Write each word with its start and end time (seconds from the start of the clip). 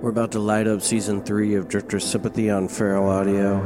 We're 0.00 0.10
about 0.10 0.30
to 0.32 0.38
light 0.38 0.68
up 0.68 0.80
season 0.80 1.24
three 1.24 1.56
of 1.56 1.66
Drifter 1.66 1.98
Sympathy 1.98 2.50
on 2.50 2.68
Feral 2.68 3.08
Audio. 3.08 3.58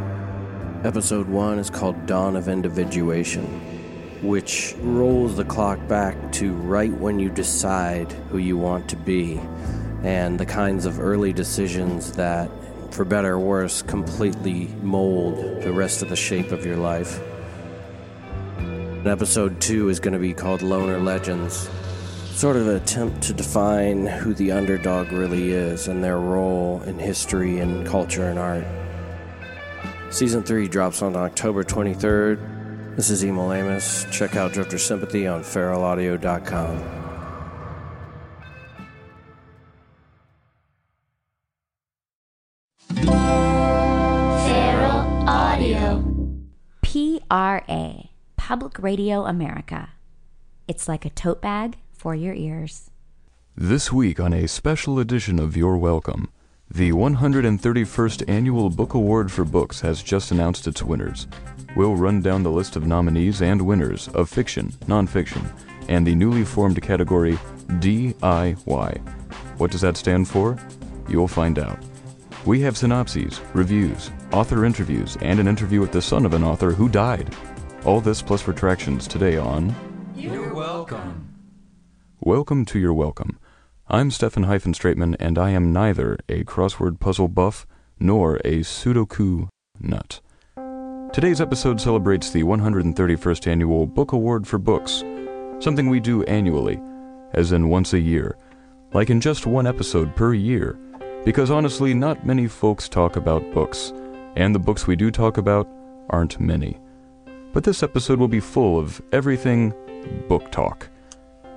Episode 0.83 1.29
one 1.29 1.59
is 1.59 1.69
called 1.69 2.07
Dawn 2.07 2.37
of 2.37 2.49
Individuation, 2.49 3.45
which 4.23 4.75
rolls 4.81 5.37
the 5.37 5.45
clock 5.45 5.87
back 5.89 6.33
to 6.33 6.55
right 6.55 6.91
when 6.91 7.19
you 7.19 7.29
decide 7.29 8.11
who 8.31 8.39
you 8.39 8.57
want 8.57 8.89
to 8.89 8.97
be 8.97 9.39
and 10.05 10.41
the 10.41 10.47
kinds 10.47 10.87
of 10.87 11.01
early 11.01 11.35
decisions 11.35 12.13
that, 12.13 12.51
for 12.93 13.05
better 13.05 13.35
or 13.35 13.39
worse, 13.39 13.83
completely 13.83 14.69
mold 14.81 15.63
the 15.63 15.73
rest 15.73 16.01
of 16.01 16.09
the 16.09 16.17
shape 16.17 16.51
of 16.51 16.65
your 16.65 16.79
life. 16.79 17.21
And 18.57 19.07
episode 19.07 19.61
two 19.61 19.91
is 19.91 20.01
going 20.01 20.15
to 20.15 20.19
be 20.19 20.33
called 20.33 20.63
Loner 20.63 20.99
Legends 20.99 21.69
sort 22.33 22.57
of 22.57 22.67
an 22.67 22.77
attempt 22.77 23.23
to 23.23 23.33
define 23.33 24.07
who 24.07 24.35
the 24.35 24.51
underdog 24.51 25.13
really 25.13 25.53
is 25.53 25.87
and 25.87 26.03
their 26.03 26.19
role 26.19 26.83
in 26.83 26.99
history 26.99 27.59
and 27.61 27.87
culture 27.87 28.29
and 28.29 28.39
art. 28.39 28.65
Season 30.11 30.43
3 30.43 30.67
drops 30.67 31.03
on 31.03 31.15
October 31.15 31.63
23rd. 31.63 32.97
This 32.97 33.11
is 33.11 33.23
Emil 33.23 33.53
Amos. 33.53 34.07
Check 34.11 34.35
out 34.35 34.53
Drifter 34.53 34.79
Sympathy 34.79 35.27
on 35.27 35.43
feralaudio.com. 35.43 36.79
Feral 44.47 45.29
Audio. 45.29 46.05
PRA, 46.81 48.09
Public 48.37 48.79
Radio 48.79 49.27
America. 49.27 49.91
It's 50.67 50.89
like 50.89 51.05
a 51.05 51.11
tote 51.11 51.41
bag 51.41 51.77
for 52.03 52.17
your 52.17 52.35
ears. 52.35 52.91
This 53.57 53.93
week 53.93 54.19
on 54.19 54.33
a 54.33 54.49
special 54.49 54.99
edition 54.99 55.39
of 55.39 55.57
You're 55.57 55.77
Welcome, 55.77 56.33
the 56.69 56.91
131st 56.91 58.29
Annual 58.29 58.71
Book 58.71 58.95
Award 58.95 59.31
for 59.31 59.45
Books 59.45 59.83
has 59.83 60.03
just 60.03 60.33
announced 60.33 60.67
its 60.67 60.83
winners. 60.83 61.29
We'll 61.77 61.95
run 61.95 62.21
down 62.21 62.43
the 62.43 62.51
list 62.51 62.75
of 62.75 62.89
nominees 62.89 63.41
and 63.41 63.63
winners 63.63 64.09
of 64.09 64.29
fiction, 64.29 64.73
nonfiction, 64.87 65.49
and 65.87 66.05
the 66.05 66.17
newly 66.17 66.45
formed 66.45 66.83
category 66.83 67.35
DIY. 67.69 68.99
What 69.59 69.71
does 69.71 69.83
that 69.83 69.97
stand 69.97 70.27
for? 70.27 70.59
You'll 71.09 71.29
find 71.29 71.57
out. 71.57 71.79
We 72.45 72.63
have 72.63 72.77
synopses, 72.77 73.41
reviews, 73.55 74.11
author 74.33 74.65
interviews, 74.65 75.17
and 75.21 75.39
an 75.39 75.47
interview 75.47 75.79
with 75.79 75.93
the 75.93 76.03
son 76.03 76.27
of 76.27 76.35
an 76.35 76.43
author 76.43 76.73
who 76.73 76.89
died. 76.89 77.33
All 77.85 78.01
this 78.01 78.23
plus 78.23 78.49
retractions 78.49 79.07
today 79.07 79.37
on 79.37 79.73
You're 80.17 80.53
welcome. 80.53 81.22
Welcome 82.25 82.67
to 82.67 82.79
Your 82.79 82.95
Welcome. 82.95 83.41
I'm 83.89 84.13
Stefan 84.13 84.45
Straitman, 84.45 85.17
and 85.19 85.37
I 85.37 85.51
am 85.51 85.73
neither 85.73 86.21
a 86.29 86.45
crossword 86.45 87.01
puzzle 87.01 87.27
buff 87.27 87.67
nor 87.99 88.37
a 88.45 88.61
Sudoku 88.61 89.49
nut. 89.81 90.21
Today's 91.13 91.41
episode 91.41 91.81
celebrates 91.81 92.31
the 92.31 92.45
131st 92.45 93.49
Annual 93.49 93.87
Book 93.87 94.13
Award 94.13 94.47
for 94.47 94.59
Books, 94.59 95.03
something 95.59 95.91
we 95.91 95.99
do 95.99 96.23
annually, 96.23 96.81
as 97.33 97.51
in 97.51 97.69
once 97.69 97.93
a 97.93 97.99
year, 97.99 98.39
like 98.93 99.11
in 99.11 99.21
just 99.21 99.45
one 99.45 99.67
episode 99.67 100.15
per 100.15 100.33
year, 100.33 100.79
because 101.25 101.51
honestly, 101.51 101.93
not 101.93 102.25
many 102.25 102.47
folks 102.47 102.89
talk 102.89 103.17
about 103.17 103.53
books, 103.53 103.93
and 104.37 104.55
the 104.55 104.61
books 104.61 104.87
we 104.87 104.95
do 104.95 105.11
talk 105.11 105.39
about 105.39 105.69
aren't 106.11 106.39
many. 106.39 106.79
But 107.53 107.65
this 107.65 107.83
episode 107.83 108.21
will 108.21 108.29
be 108.29 108.39
full 108.39 108.79
of 108.79 109.03
everything 109.11 109.75
book 110.29 110.53
talk. 110.53 110.89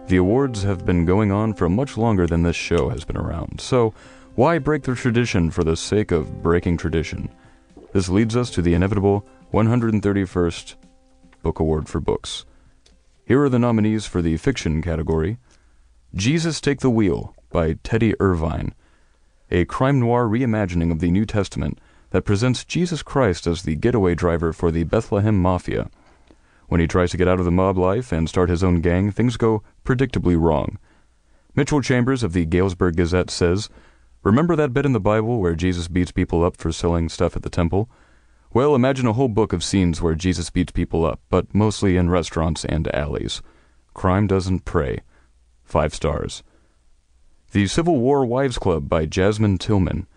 The 0.08 0.18
awards 0.18 0.62
have 0.62 0.86
been 0.86 1.06
going 1.06 1.32
on 1.32 1.56
for 1.56 1.68
much 1.68 1.98
longer 1.98 2.28
than 2.28 2.44
this 2.44 2.56
show 2.56 2.90
has 2.90 3.04
been 3.04 3.18
around, 3.18 3.60
so 3.60 3.92
why 4.36 4.60
break 4.60 4.84
the 4.84 4.94
tradition 4.94 5.50
for 5.50 5.64
the 5.64 5.76
sake 5.76 6.12
of 6.12 6.44
breaking 6.44 6.78
tradition? 6.78 7.30
This 7.92 8.08
leads 8.08 8.36
us 8.36 8.52
to 8.52 8.62
the 8.62 8.76
inevitable 8.76 9.26
131st 9.52 10.76
Book 11.42 11.60
Award 11.60 11.90
for 11.90 12.00
Books. 12.00 12.46
Here 13.26 13.42
are 13.42 13.50
the 13.50 13.58
nominees 13.58 14.06
for 14.06 14.22
the 14.22 14.38
fiction 14.38 14.84
category 14.84 15.40
Jesus 16.14 16.62
Take 16.62 16.82
the 16.82 16.92
Wheel 16.92 17.34
by 17.50 17.74
Teddy 17.82 18.14
Irvine, 18.20 18.76
a 19.50 19.66
crime 19.66 20.00
noir 20.00 20.28
reimagining 20.28 20.92
of 20.92 21.00
the 21.00 21.10
New 21.10 21.26
Testament 21.26 21.80
that 22.12 22.26
presents 22.26 22.64
Jesus 22.64 23.02
Christ 23.02 23.48
as 23.48 23.64
the 23.64 23.76
getaway 23.76 24.14
driver 24.14 24.54
for 24.54 24.70
the 24.70 24.84
Bethlehem 24.84 25.42
Mafia. 25.42 25.90
When 26.68 26.82
he 26.82 26.88
tries 26.88 27.12
to 27.12 27.18
get 27.18 27.28
out 27.28 27.40
of 27.40 27.46
the 27.46 27.52
mob 27.52 27.78
life 27.78 28.12
and 28.12 28.28
start 28.28 28.50
his 28.50 28.64
own 28.64 28.82
gang, 28.82 29.12
things 29.12 29.38
go 29.38 29.64
predictably 29.84 30.40
wrong. 30.40 30.78
Mitchell 31.56 31.82
Chambers 31.82 32.24
of 32.24 32.34
the 32.34 32.46
Galesburg 32.46 32.96
Gazette 32.96 33.30
says, 33.30 33.70
Remember 34.24 34.56
that 34.56 34.74
bit 34.74 34.86
in 34.86 34.94
the 34.94 35.00
Bible 35.00 35.40
where 35.40 35.56
Jesus 35.56 35.88
beats 35.88 36.12
people 36.12 36.44
up 36.44 36.58
for 36.58 36.72
selling 36.72 37.10
stuff 37.10 37.36
at 37.36 37.44
the 37.44 37.50
temple? 37.50 37.90
Well, 38.52 38.74
imagine 38.74 39.06
a 39.06 39.14
whole 39.14 39.28
book 39.28 39.54
of 39.54 39.64
scenes 39.64 40.02
where 40.02 40.16
Jesus 40.16 40.50
beats 40.50 40.72
people 40.72 41.06
up, 41.06 41.20
but 41.30 41.54
mostly 41.54 41.98
in 41.98 42.10
restaurants 42.10 42.66
and 42.66 42.94
alleys. 42.96 43.42
Crime 43.94 44.28
doesn't 44.28 44.66
pray. 44.66 45.02
Five 45.64 45.94
stars. 45.94 46.42
The 47.52 47.68
Civil 47.68 48.00
War 48.00 48.26
Wives 48.26 48.58
Club 48.58 48.90
by 48.90 49.06
Jasmine 49.06 49.58
Tillman. 49.58 50.08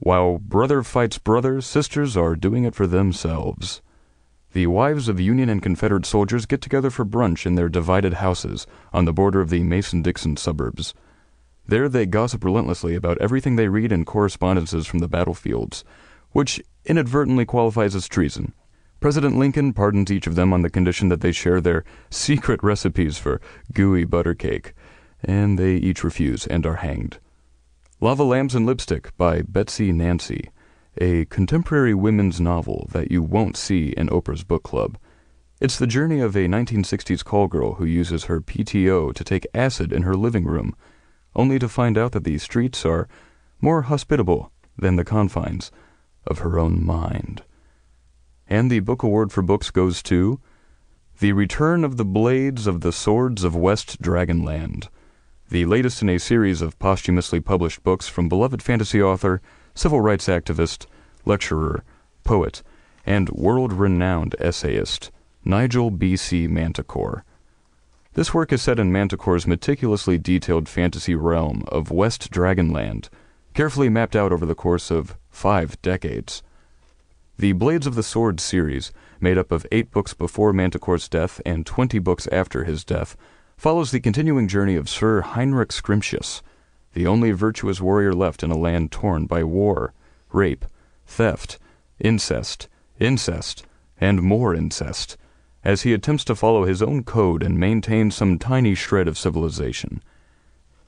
While 0.00 0.38
brother 0.38 0.82
fights 0.82 1.18
brother, 1.18 1.60
sisters 1.60 2.16
are 2.16 2.36
doing 2.36 2.64
it 2.64 2.74
for 2.74 2.86
themselves. 2.86 3.80
The 4.52 4.66
wives 4.66 5.08
of 5.08 5.20
Union 5.20 5.50
and 5.50 5.62
Confederate 5.62 6.06
soldiers 6.06 6.46
get 6.46 6.62
together 6.62 6.88
for 6.88 7.04
brunch 7.04 7.44
in 7.44 7.54
their 7.54 7.68
divided 7.68 8.14
houses 8.14 8.66
on 8.94 9.04
the 9.04 9.12
border 9.12 9.42
of 9.42 9.50
the 9.50 9.62
Mason 9.62 10.00
Dixon 10.00 10.38
suburbs. 10.38 10.94
There 11.66 11.86
they 11.86 12.06
gossip 12.06 12.42
relentlessly 12.44 12.94
about 12.94 13.18
everything 13.18 13.56
they 13.56 13.68
read 13.68 13.92
in 13.92 14.06
correspondences 14.06 14.86
from 14.86 15.00
the 15.00 15.08
battlefields, 15.08 15.84
which 16.30 16.62
inadvertently 16.86 17.44
qualifies 17.44 17.94
as 17.94 18.08
treason. 18.08 18.54
President 19.00 19.36
Lincoln 19.36 19.74
pardons 19.74 20.10
each 20.10 20.26
of 20.26 20.34
them 20.34 20.54
on 20.54 20.62
the 20.62 20.70
condition 20.70 21.10
that 21.10 21.20
they 21.20 21.30
share 21.30 21.60
their 21.60 21.84
secret 22.08 22.62
recipes 22.62 23.18
for 23.18 23.42
gooey 23.74 24.04
butter 24.04 24.34
cake, 24.34 24.72
and 25.22 25.58
they 25.58 25.76
each 25.76 26.02
refuse 26.02 26.46
and 26.46 26.64
are 26.64 26.76
hanged. 26.76 27.18
Lava 28.00 28.24
Lamps 28.24 28.54
and 28.54 28.64
Lipstick 28.64 29.14
by 29.18 29.42
Betsy 29.42 29.92
Nancy 29.92 30.48
a 31.00 31.24
contemporary 31.26 31.94
women's 31.94 32.40
novel 32.40 32.88
that 32.92 33.10
you 33.10 33.22
won't 33.22 33.56
see 33.56 33.88
in 33.96 34.08
Oprah's 34.08 34.44
book 34.44 34.62
club. 34.62 34.98
It's 35.60 35.78
the 35.78 35.86
journey 35.86 36.20
of 36.20 36.36
a 36.36 36.46
1960s 36.46 37.24
call 37.24 37.46
girl 37.46 37.74
who 37.74 37.84
uses 37.84 38.24
her 38.24 38.40
PTO 38.40 39.12
to 39.14 39.24
take 39.24 39.46
acid 39.54 39.92
in 39.92 40.02
her 40.02 40.14
living 40.14 40.44
room, 40.44 40.76
only 41.34 41.58
to 41.58 41.68
find 41.68 41.98
out 41.98 42.12
that 42.12 42.24
the 42.24 42.38
streets 42.38 42.84
are 42.84 43.08
more 43.60 43.82
hospitable 43.82 44.52
than 44.76 44.96
the 44.96 45.04
confines 45.04 45.70
of 46.26 46.38
her 46.38 46.58
own 46.58 46.84
mind. 46.84 47.42
And 48.46 48.70
the 48.70 48.80
book 48.80 49.02
award 49.02 49.32
for 49.32 49.42
books 49.42 49.70
goes 49.70 50.02
to 50.04 50.40
The 51.18 51.32
Return 51.32 51.84
of 51.84 51.96
the 51.96 52.04
Blades 52.04 52.66
of 52.66 52.80
the 52.80 52.92
Swords 52.92 53.44
of 53.44 53.56
West 53.56 54.00
Dragonland, 54.00 54.88
the 55.50 55.64
latest 55.66 56.02
in 56.02 56.08
a 56.08 56.18
series 56.18 56.62
of 56.62 56.78
posthumously 56.78 57.40
published 57.40 57.82
books 57.82 58.08
from 58.08 58.28
beloved 58.28 58.62
fantasy 58.62 59.02
author 59.02 59.40
civil 59.78 60.00
rights 60.00 60.26
activist, 60.26 60.86
lecturer, 61.24 61.84
poet, 62.24 62.64
and 63.06 63.28
world 63.30 63.72
renowned 63.72 64.34
essayist, 64.40 65.12
Nigel 65.44 65.92
B.C. 65.92 66.48
Manticore. 66.48 67.24
This 68.14 68.34
work 68.34 68.52
is 68.52 68.60
set 68.60 68.80
in 68.80 68.90
Manticore's 68.90 69.46
meticulously 69.46 70.18
detailed 70.18 70.68
fantasy 70.68 71.14
realm 71.14 71.62
of 71.68 71.92
West 71.92 72.28
Dragonland, 72.32 73.08
carefully 73.54 73.88
mapped 73.88 74.16
out 74.16 74.32
over 74.32 74.44
the 74.44 74.56
course 74.56 74.90
of 74.90 75.16
five 75.30 75.80
decades. 75.80 76.42
The 77.38 77.52
Blades 77.52 77.86
of 77.86 77.94
the 77.94 78.02
Sword 78.02 78.40
series, 78.40 78.90
made 79.20 79.38
up 79.38 79.52
of 79.52 79.64
eight 79.70 79.92
books 79.92 80.12
before 80.12 80.52
Manticore's 80.52 81.08
death 81.08 81.40
and 81.46 81.64
twenty 81.64 82.00
books 82.00 82.26
after 82.32 82.64
his 82.64 82.82
death, 82.82 83.16
follows 83.56 83.92
the 83.92 84.00
continuing 84.00 84.48
journey 84.48 84.74
of 84.74 84.88
Sir 84.88 85.20
Heinrich 85.20 85.70
Scrimtius, 85.70 86.42
the 86.94 87.06
only 87.06 87.30
virtuous 87.30 87.80
warrior 87.80 88.12
left 88.12 88.42
in 88.42 88.50
a 88.50 88.58
land 88.58 88.90
torn 88.90 89.26
by 89.26 89.44
war, 89.44 89.92
rape, 90.32 90.64
theft, 91.06 91.58
incest, 91.98 92.68
incest, 92.98 93.64
and 94.00 94.22
more 94.22 94.54
incest, 94.54 95.16
as 95.64 95.82
he 95.82 95.92
attempts 95.92 96.24
to 96.24 96.34
follow 96.34 96.64
his 96.64 96.82
own 96.82 97.02
code 97.02 97.42
and 97.42 97.58
maintain 97.58 98.10
some 98.10 98.38
tiny 98.38 98.74
shred 98.74 99.08
of 99.08 99.18
civilization. 99.18 100.02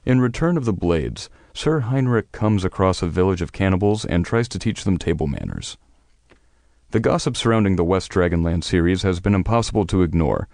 In 0.05 0.19
Return 0.19 0.57
of 0.57 0.65
the 0.65 0.73
Blades, 0.73 1.29
Sir 1.53 1.81
Heinrich 1.81 2.31
comes 2.31 2.65
across 2.65 3.01
a 3.01 3.07
village 3.07 3.41
of 3.41 3.51
cannibals 3.51 4.05
and 4.05 4.25
tries 4.25 4.47
to 4.49 4.59
teach 4.59 4.83
them 4.83 4.97
table 4.97 5.27
manners. 5.27 5.77
The 6.91 6.99
gossip 6.99 7.37
surrounding 7.37 7.75
the 7.75 7.83
West 7.83 8.11
Dragonland 8.11 8.63
series 8.63 9.03
has 9.03 9.19
been 9.19 9.35
impossible 9.35 9.85
to 9.85 10.01
ignore. 10.01 10.47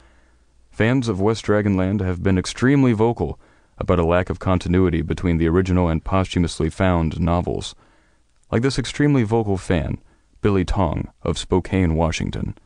Fans 0.69 1.07
of 1.07 1.21
West 1.21 1.45
Dragonland 1.45 2.01
have 2.01 2.21
been 2.21 2.37
extremely 2.37 2.93
vocal 2.93 3.39
about 3.77 3.99
a 3.99 4.05
lack 4.05 4.29
of 4.29 4.39
continuity 4.39 5.01
between 5.01 5.37
the 5.37 5.47
original 5.47 5.87
and 5.87 6.03
posthumously 6.03 6.69
found 6.69 7.19
novels. 7.19 7.75
Like 8.51 8.61
this 8.61 8.79
extremely 8.79 9.23
vocal 9.23 9.57
fan, 9.57 9.99
Billy 10.41 10.65
Tong 10.65 11.11
of 11.23 11.37
Spokane, 11.37 11.95
Washington. 11.95 12.57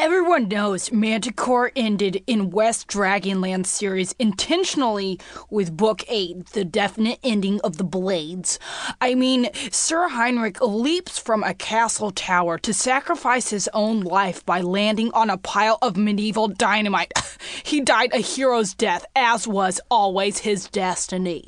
Everyone 0.00 0.48
knows 0.48 0.90
Manticore 0.90 1.72
ended 1.76 2.24
in 2.26 2.48
West 2.48 2.88
Dragonland 2.88 3.66
series 3.66 4.14
intentionally 4.18 5.20
with 5.50 5.76
Book 5.76 6.02
8, 6.08 6.46
the 6.52 6.64
definite 6.64 7.18
ending 7.22 7.60
of 7.60 7.76
the 7.76 7.84
Blades. 7.84 8.58
I 9.02 9.14
mean, 9.14 9.50
Sir 9.70 10.08
Heinrich 10.08 10.58
leaps 10.62 11.18
from 11.18 11.44
a 11.44 11.52
castle 11.52 12.12
tower 12.12 12.56
to 12.60 12.72
sacrifice 12.72 13.50
his 13.50 13.68
own 13.74 14.00
life 14.00 14.42
by 14.46 14.62
landing 14.62 15.12
on 15.12 15.28
a 15.28 15.36
pile 15.36 15.76
of 15.82 15.98
medieval 15.98 16.48
dynamite. 16.48 17.12
he 17.62 17.82
died 17.82 18.14
a 18.14 18.20
hero's 18.20 18.72
death, 18.72 19.04
as 19.14 19.46
was 19.46 19.82
always 19.90 20.38
his 20.38 20.66
destiny. 20.68 21.46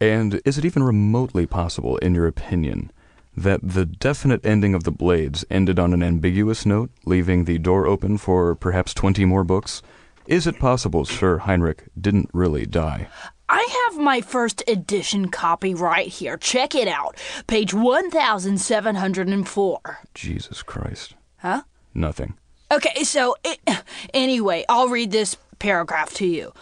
And 0.00 0.40
is 0.44 0.58
it 0.58 0.64
even 0.64 0.82
remotely 0.82 1.46
possible, 1.46 1.98
in 1.98 2.16
your 2.16 2.26
opinion, 2.26 2.90
that 3.36 3.60
the 3.62 3.86
definite 3.86 4.44
ending 4.44 4.74
of 4.74 4.84
the 4.84 4.90
Blades 4.90 5.44
ended 5.50 5.78
on 5.78 5.92
an 5.92 6.02
ambiguous 6.02 6.66
note, 6.66 6.90
leaving 7.04 7.44
the 7.44 7.58
door 7.58 7.86
open 7.86 8.18
for 8.18 8.54
perhaps 8.54 8.94
20 8.94 9.24
more 9.24 9.44
books? 9.44 9.82
Is 10.26 10.46
it 10.46 10.58
possible 10.58 11.04
Sir 11.04 11.38
Heinrich 11.38 11.84
didn't 12.00 12.30
really 12.32 12.66
die? 12.66 13.08
I 13.48 13.88
have 13.88 14.00
my 14.00 14.20
first 14.20 14.62
edition 14.68 15.28
copy 15.28 15.74
right 15.74 16.06
here. 16.06 16.36
Check 16.36 16.76
it 16.76 16.86
out. 16.86 17.16
Page 17.48 17.74
1704. 17.74 19.98
Jesus 20.14 20.62
Christ. 20.62 21.14
Huh? 21.38 21.62
Nothing. 21.92 22.34
Okay, 22.70 23.02
so 23.02 23.34
it, 23.42 23.58
anyway, 24.14 24.64
I'll 24.68 24.88
read 24.88 25.10
this 25.10 25.36
paragraph 25.58 26.14
to 26.14 26.26
you. 26.26 26.52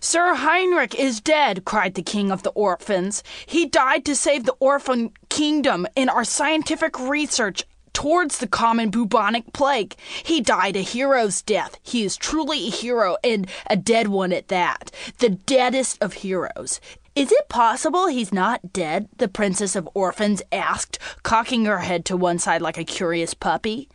Sir 0.00 0.34
Heinrich 0.34 0.94
is 0.94 1.20
dead, 1.20 1.64
cried 1.64 1.94
the 1.94 2.02
king 2.02 2.30
of 2.30 2.42
the 2.42 2.50
orphans. 2.50 3.22
He 3.46 3.66
died 3.66 4.04
to 4.04 4.16
save 4.16 4.44
the 4.44 4.56
orphan 4.60 5.12
kingdom 5.28 5.86
in 5.96 6.08
our 6.08 6.24
scientific 6.24 6.98
research 6.98 7.64
towards 7.92 8.38
the 8.38 8.46
common 8.46 8.90
bubonic 8.90 9.52
plague. 9.54 9.94
He 10.22 10.42
died 10.42 10.76
a 10.76 10.80
hero's 10.80 11.40
death. 11.40 11.78
He 11.82 12.04
is 12.04 12.16
truly 12.16 12.66
a 12.66 12.70
hero 12.70 13.16
and 13.24 13.48
a 13.68 13.76
dead 13.76 14.08
one 14.08 14.34
at 14.34 14.48
that. 14.48 14.90
The 15.18 15.30
deadest 15.30 16.02
of 16.02 16.12
heroes. 16.12 16.78
Is 17.14 17.32
it 17.32 17.48
possible 17.48 18.08
he's 18.08 18.34
not 18.34 18.74
dead? 18.74 19.08
The 19.16 19.28
Princess 19.28 19.74
of 19.74 19.88
Orphans 19.94 20.42
asked, 20.52 20.98
cocking 21.22 21.64
her 21.64 21.78
head 21.78 22.04
to 22.04 22.16
one 22.18 22.38
side 22.38 22.60
like 22.60 22.76
a 22.76 22.84
curious 22.84 23.32
puppy. 23.32 23.88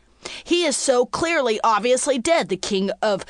He 0.44 0.66
is 0.66 0.76
so 0.76 1.06
clearly, 1.06 1.60
obviously 1.64 2.18
dead, 2.18 2.50
the 2.50 2.58
king 2.58 2.90
of 3.04 3.24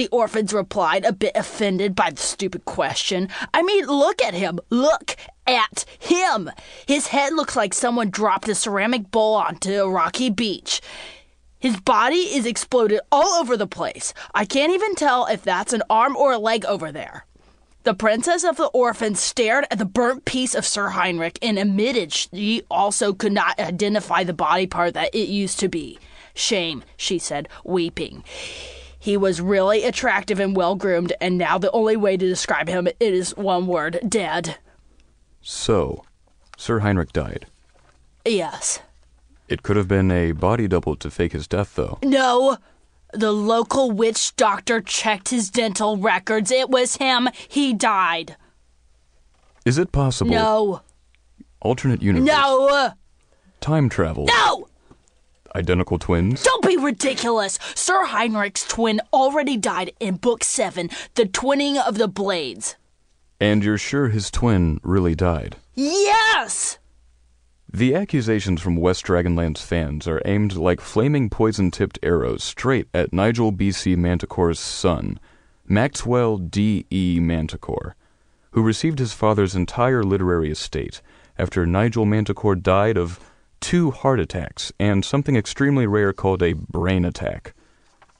the 0.00 0.08
orphans 0.08 0.54
replied, 0.54 1.04
a 1.04 1.12
bit 1.12 1.32
offended 1.34 1.94
by 1.94 2.08
the 2.08 2.22
stupid 2.22 2.64
question. 2.64 3.28
I 3.52 3.62
mean, 3.62 3.84
look 3.84 4.22
at 4.22 4.32
him. 4.32 4.58
Look 4.70 5.14
at 5.46 5.84
him. 5.98 6.50
His 6.86 7.08
head 7.08 7.34
looks 7.34 7.54
like 7.54 7.74
someone 7.74 8.08
dropped 8.08 8.48
a 8.48 8.54
ceramic 8.54 9.10
bowl 9.10 9.34
onto 9.34 9.74
a 9.74 9.90
rocky 9.90 10.30
beach. 10.30 10.80
His 11.58 11.78
body 11.78 12.34
is 12.34 12.46
exploded 12.46 13.00
all 13.12 13.38
over 13.42 13.58
the 13.58 13.66
place. 13.66 14.14
I 14.34 14.46
can't 14.46 14.72
even 14.72 14.94
tell 14.94 15.26
if 15.26 15.42
that's 15.42 15.74
an 15.74 15.82
arm 15.90 16.16
or 16.16 16.32
a 16.32 16.38
leg 16.38 16.64
over 16.64 16.90
there. 16.90 17.26
The 17.82 17.92
princess 17.92 18.42
of 18.42 18.56
the 18.56 18.68
orphans 18.68 19.20
stared 19.20 19.66
at 19.70 19.76
the 19.76 19.84
burnt 19.84 20.24
piece 20.24 20.54
of 20.54 20.64
Sir 20.64 20.88
Heinrich 20.88 21.38
and 21.42 21.58
admitted 21.58 22.10
she 22.10 22.62
also 22.70 23.12
could 23.12 23.32
not 23.32 23.60
identify 23.60 24.24
the 24.24 24.32
body 24.32 24.66
part 24.66 24.94
that 24.94 25.14
it 25.14 25.28
used 25.28 25.60
to 25.60 25.68
be. 25.68 25.98
Shame, 26.32 26.84
she 26.96 27.18
said, 27.18 27.50
weeping. 27.64 28.24
He 29.00 29.16
was 29.16 29.40
really 29.40 29.84
attractive 29.84 30.38
and 30.38 30.54
well 30.54 30.74
groomed, 30.74 31.14
and 31.22 31.38
now 31.38 31.56
the 31.56 31.70
only 31.72 31.96
way 31.96 32.18
to 32.18 32.28
describe 32.28 32.68
him 32.68 32.86
is 33.00 33.34
one 33.34 33.66
word 33.66 33.98
dead. 34.06 34.58
So, 35.40 36.04
Sir 36.58 36.80
Heinrich 36.80 37.12
died. 37.12 37.46
Yes. 38.26 38.80
It 39.48 39.62
could 39.62 39.76
have 39.76 39.88
been 39.88 40.10
a 40.10 40.32
body 40.32 40.68
double 40.68 40.96
to 40.96 41.10
fake 41.10 41.32
his 41.32 41.48
death, 41.48 41.74
though. 41.76 41.98
No. 42.04 42.58
The 43.14 43.32
local 43.32 43.90
witch 43.90 44.36
doctor 44.36 44.82
checked 44.82 45.30
his 45.30 45.50
dental 45.50 45.96
records. 45.96 46.50
It 46.50 46.68
was 46.68 46.96
him. 46.96 47.30
He 47.48 47.72
died. 47.72 48.36
Is 49.64 49.78
it 49.78 49.92
possible? 49.92 50.30
No. 50.30 50.82
Alternate 51.62 52.02
universe. 52.02 52.28
No. 52.28 52.92
Time 53.60 53.88
travel. 53.88 54.26
No. 54.26 54.66
Identical 55.54 55.98
twins? 55.98 56.42
Don't 56.42 56.66
be 56.66 56.76
ridiculous! 56.76 57.58
Sir 57.74 58.04
Heinrich's 58.04 58.64
twin 58.66 59.00
already 59.12 59.56
died 59.56 59.92
in 60.00 60.16
Book 60.16 60.44
7, 60.44 60.90
The 61.14 61.24
Twinning 61.26 61.76
of 61.76 61.98
the 61.98 62.08
Blades. 62.08 62.76
And 63.40 63.64
you're 63.64 63.78
sure 63.78 64.08
his 64.08 64.30
twin 64.30 64.80
really 64.82 65.14
died? 65.14 65.56
Yes! 65.74 66.78
The 67.72 67.94
accusations 67.94 68.60
from 68.60 68.76
West 68.76 69.04
Dragonland's 69.04 69.62
fans 69.62 70.08
are 70.08 70.20
aimed 70.24 70.56
like 70.56 70.80
flaming 70.80 71.30
poison 71.30 71.70
tipped 71.70 72.00
arrows 72.02 72.42
straight 72.42 72.88
at 72.92 73.12
Nigel 73.12 73.52
B.C. 73.52 73.94
Manticore's 73.94 74.58
son, 74.58 75.20
Maxwell 75.66 76.36
D.E. 76.36 77.20
Manticore, 77.20 77.94
who 78.50 78.62
received 78.62 78.98
his 78.98 79.12
father's 79.12 79.54
entire 79.54 80.02
literary 80.02 80.50
estate 80.50 81.00
after 81.38 81.64
Nigel 81.64 82.04
Manticore 82.04 82.56
died 82.56 82.96
of 82.98 83.20
two 83.60 83.90
heart 83.90 84.18
attacks, 84.20 84.72
and 84.78 85.04
something 85.04 85.36
extremely 85.36 85.86
rare 85.86 86.12
called 86.12 86.42
a 86.42 86.54
brain 86.54 87.04
attack. 87.04 87.54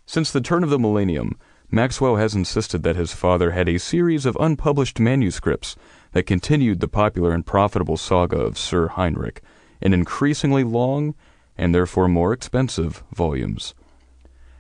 Since 0.06 0.30
the 0.30 0.40
turn 0.40 0.62
of 0.62 0.70
the 0.70 0.78
millennium, 0.78 1.38
Maxwell 1.70 2.16
has 2.16 2.34
insisted 2.34 2.82
that 2.82 2.96
his 2.96 3.12
father 3.12 3.52
had 3.52 3.68
a 3.68 3.78
series 3.78 4.26
of 4.26 4.36
unpublished 4.40 4.98
manuscripts 4.98 5.76
that 6.12 6.24
continued 6.24 6.80
the 6.80 6.88
popular 6.88 7.32
and 7.32 7.46
profitable 7.46 7.96
saga 7.96 8.38
of 8.38 8.58
Sir 8.58 8.88
Heinrich 8.88 9.40
in 9.80 9.94
increasingly 9.94 10.64
long 10.64 11.14
and 11.56 11.74
therefore 11.74 12.08
more 12.08 12.32
expensive 12.32 13.04
volumes. 13.14 13.74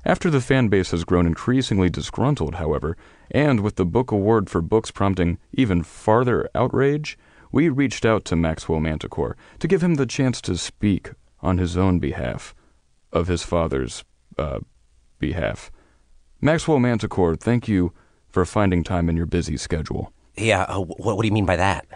After 0.04 0.30
the 0.30 0.40
fan 0.40 0.68
base 0.68 0.92
has 0.92 1.04
grown 1.04 1.26
increasingly 1.26 1.90
disgruntled, 1.90 2.54
however, 2.54 2.96
and 3.30 3.60
with 3.60 3.76
the 3.76 3.84
book 3.84 4.12
award 4.12 4.48
for 4.48 4.62
books 4.62 4.90
prompting 4.90 5.38
even 5.52 5.82
farther 5.82 6.48
outrage, 6.54 7.18
we 7.52 7.68
reached 7.68 8.04
out 8.04 8.24
to 8.26 8.36
Maxwell 8.36 8.80
Manticore 8.80 9.36
to 9.58 9.68
give 9.68 9.82
him 9.82 9.94
the 9.94 10.06
chance 10.06 10.40
to 10.42 10.56
speak 10.56 11.10
on 11.40 11.58
his 11.58 11.76
own 11.76 11.98
behalf, 11.98 12.54
of 13.12 13.26
his 13.26 13.42
father's 13.42 14.04
uh, 14.38 14.60
behalf. 15.18 15.70
Maxwell 16.40 16.78
Manticore, 16.78 17.36
thank 17.36 17.68
you 17.68 17.92
for 18.28 18.44
finding 18.44 18.84
time 18.84 19.08
in 19.08 19.16
your 19.16 19.26
busy 19.26 19.56
schedule. 19.56 20.12
Yeah, 20.36 20.62
uh, 20.62 20.80
what, 20.80 21.16
what 21.16 21.22
do 21.22 21.26
you 21.26 21.34
mean 21.34 21.46
by 21.46 21.56
that? 21.56 21.86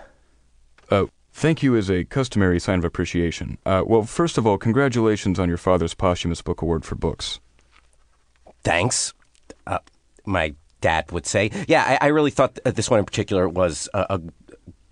Uh, 0.91 1.07
thank 1.33 1.63
you 1.63 1.75
is 1.75 1.91
a 1.91 2.05
customary 2.05 2.59
sign 2.59 2.79
of 2.79 2.85
appreciation. 2.85 3.59
Uh, 3.65 3.83
well, 3.87 4.03
first 4.03 4.37
of 4.37 4.47
all, 4.47 4.59
congratulations 4.59 5.39
on 5.39 5.49
your 5.49 5.59
father's 5.59 5.95
posthumous 5.95 6.43
book 6.43 6.63
award 6.63 6.85
for 6.85 6.95
books. 6.95 7.41
Thanks. 8.63 9.15
Uh, 9.67 9.79
my 10.27 10.55
dad 10.81 11.11
would 11.13 11.27
say. 11.27 11.51
Yeah, 11.69 11.83
I, 11.83 12.07
I 12.07 12.09
really 12.09 12.31
thought 12.31 12.59
this 12.65 12.91
one 12.91 12.99
in 12.99 13.07
particular 13.07 13.49
was 13.49 13.89
a, 13.95 14.07
a 14.11 14.21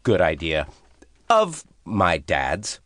good 0.03 0.21
idea 0.21 0.67
of 1.29 1.65
my 1.85 2.19
dad's. 2.19 2.81